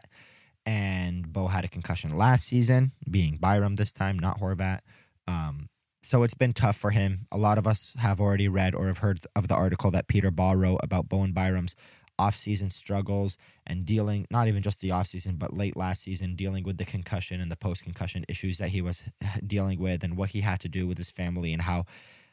[0.65, 4.79] And Bo had a concussion last season, being Byram this time, not Horvat.
[5.27, 5.67] Um,
[6.01, 7.27] so it's been tough for him.
[7.31, 10.31] A lot of us have already read or have heard of the article that Peter
[10.31, 11.75] Baugh wrote about Bo and Byram's
[12.19, 13.37] offseason struggles
[13.67, 17.41] and dealing not even just the offseason but late last season dealing with the concussion
[17.41, 19.03] and the post concussion issues that he was
[19.47, 21.85] dealing with and what he had to do with his family and how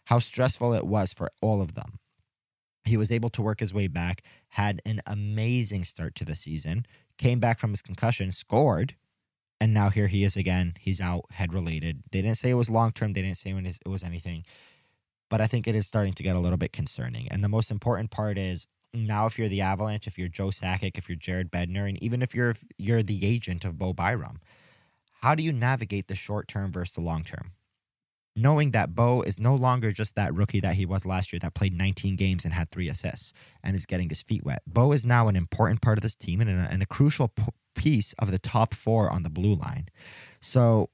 [0.07, 1.99] how stressful it was for all of them.
[2.85, 6.87] He was able to work his way back, had an amazing start to the season,
[7.17, 8.97] came back from his concussion, scored,
[9.61, 10.75] and now here he is again.
[10.81, 12.03] He's out head related.
[12.11, 13.13] They didn't say it was long term.
[13.13, 14.45] They didn't say it was anything,
[15.31, 17.29] but I think it is starting to get a little bit concerning.
[17.29, 20.99] And the most important part is now, if you're the Avalanche, if you're Joe Sakic,
[20.99, 24.41] if you're Jared Bednar, and even if you're you're the agent of Bo Byram,
[25.23, 27.53] how do you navigate the short term versus the long term?
[28.35, 31.55] Knowing that Bo is no longer just that rookie that he was last year that
[31.55, 33.33] played 19 games and had three assists
[33.63, 34.63] and is getting his feet wet.
[34.67, 37.31] Bo is now an important part of this team and a, and a crucial
[37.75, 39.89] piece of the top four on the blue line.
[40.41, 40.91] So,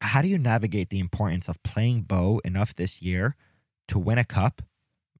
[0.00, 3.36] how do you navigate the importance of playing Bo enough this year
[3.88, 4.62] to win a cup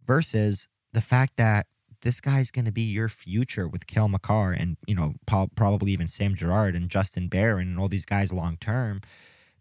[0.06, 1.66] versus the fact that
[2.04, 5.14] this guy's going to be your future with Cale Makar and, you know,
[5.56, 9.00] probably even Sam Girard and Justin Barron and all these guys long term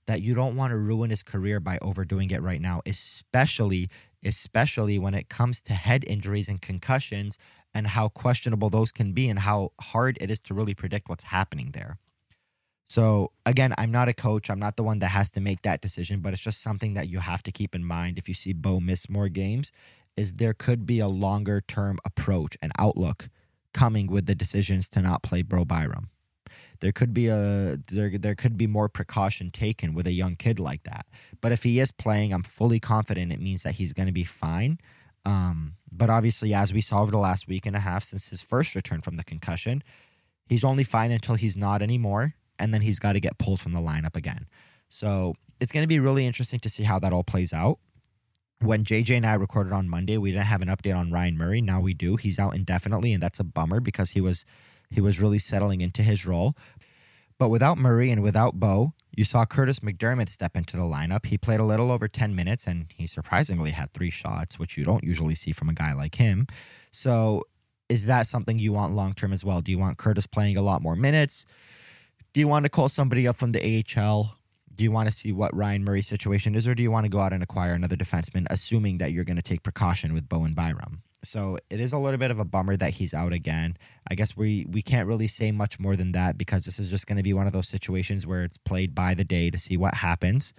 [0.08, 3.90] that you don't want to ruin his career by overdoing it right now, especially
[4.26, 7.38] especially when it comes to head injuries and concussions
[7.74, 11.26] and how questionable those can be and how hard it is to really predict what's
[11.26, 11.98] happening there.
[12.90, 14.50] So, again, I'm not a coach.
[14.50, 17.08] I'm not the one that has to make that decision, but it's just something that
[17.08, 19.72] you have to keep in mind if you see Bo miss more games
[20.16, 23.30] is there could be a longer term approach and outlook
[23.74, 26.10] coming with the decisions to not play Bo Byram.
[26.80, 30.60] There could be a there there could be more precaution taken with a young kid
[30.60, 31.08] like that.
[31.42, 34.26] But if he is playing, I'm fully confident it means that he's going to be
[34.26, 34.80] fine.
[35.26, 38.42] Um, but obviously, as we saw over the last week and a half since his
[38.42, 39.84] first return from the concussion,
[40.48, 43.72] he's only fine until he's not anymore, and then he's got to get pulled from
[43.72, 44.46] the lineup again.
[44.90, 47.80] So it's going to be really interesting to see how that all plays out.
[48.60, 51.62] When JJ and I recorded on Monday, we didn't have an update on Ryan Murray.
[51.62, 52.16] Now we do.
[52.16, 54.46] He's out indefinitely, and that's a bummer because he was
[54.90, 56.56] he was really settling into his role.
[57.38, 61.26] But without Murray and without Bo, you saw Curtis McDermott step into the lineup.
[61.26, 64.84] He played a little over 10 minutes and he surprisingly had three shots, which you
[64.84, 66.48] don't usually see from a guy like him.
[66.92, 67.44] So,
[67.90, 69.62] is that something you want long term as well?
[69.62, 71.46] Do you want Curtis playing a lot more minutes?
[72.34, 74.38] Do you want to call somebody up from the AHL?
[74.76, 77.10] Do you want to see what Ryan Murray's situation is, or do you want to
[77.10, 80.54] go out and acquire another defenseman, assuming that you're going to take precaution with Bowen
[80.54, 81.04] Byram?
[81.24, 83.78] So it is a little bit of a bummer that he's out again.
[84.10, 87.08] I guess we we can't really say much more than that because this is just
[87.08, 89.78] going to be one of those situations where it's played by the day to see
[89.78, 90.54] what happens.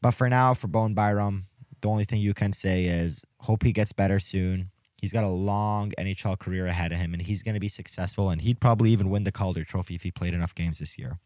[0.00, 1.44] But for now, for Bowen Byram,
[1.82, 4.70] the only thing you can say is hope he gets better soon.
[5.00, 8.30] He's got a long NHL career ahead of him, and he's going to be successful.
[8.30, 11.18] And he'd probably even win the Calder Trophy if he played enough games this year.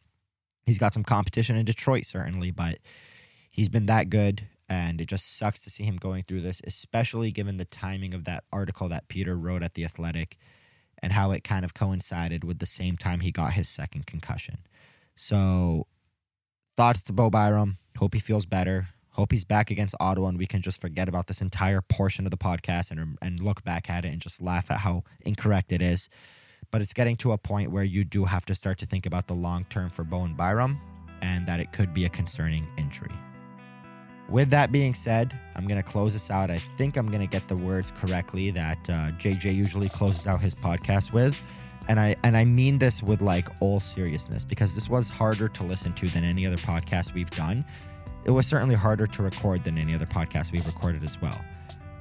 [0.67, 2.79] He's got some competition in Detroit, certainly, but
[3.51, 7.31] he's been that good and it just sucks to see him going through this, especially
[7.31, 10.37] given the timing of that article that Peter wrote at The Athletic
[11.01, 14.59] and how it kind of coincided with the same time he got his second concussion.
[15.15, 15.87] So,
[16.77, 17.77] thoughts to Bo Byram.
[17.97, 18.89] Hope he feels better.
[19.11, 22.31] Hope he's back against Ottawa and we can just forget about this entire portion of
[22.31, 25.81] the podcast and, and look back at it and just laugh at how incorrect it
[25.81, 26.11] is.
[26.77, 29.29] But it's getting to a point where you do have to start to think about
[29.29, 30.79] the long term for Bowen Byram
[31.23, 33.15] and that it could be a concerning injury.
[34.29, 36.51] With that being said, I'm going to close this out.
[36.51, 40.43] I think I'm going to get the words correctly that uh, JJ usually closes out
[40.43, 41.43] his podcast with.
[41.89, 45.63] And I and I mean this with like all seriousness because this was harder to
[45.63, 47.65] listen to than any other podcast we've done.
[48.27, 51.43] It was certainly harder to record than any other podcast we've recorded as well.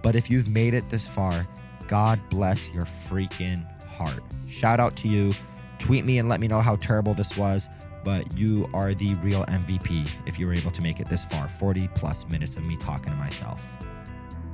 [0.04, 1.48] But if you've made it this far,
[1.88, 3.66] God bless your freaking
[3.96, 4.22] heart.
[4.50, 5.32] Shout out to you.
[5.80, 7.70] Tweet me and let me know how terrible this was
[8.06, 11.50] but you are the real MVP if you were able to make it this far
[11.50, 13.66] 40 plus minutes of me talking to myself.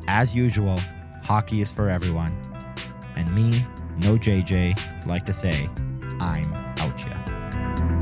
[0.08, 0.80] As usual,
[1.22, 2.36] hockey is for everyone.
[3.18, 3.52] And me,
[3.98, 5.70] no JJ, like to say,
[6.20, 8.01] I'm out ya.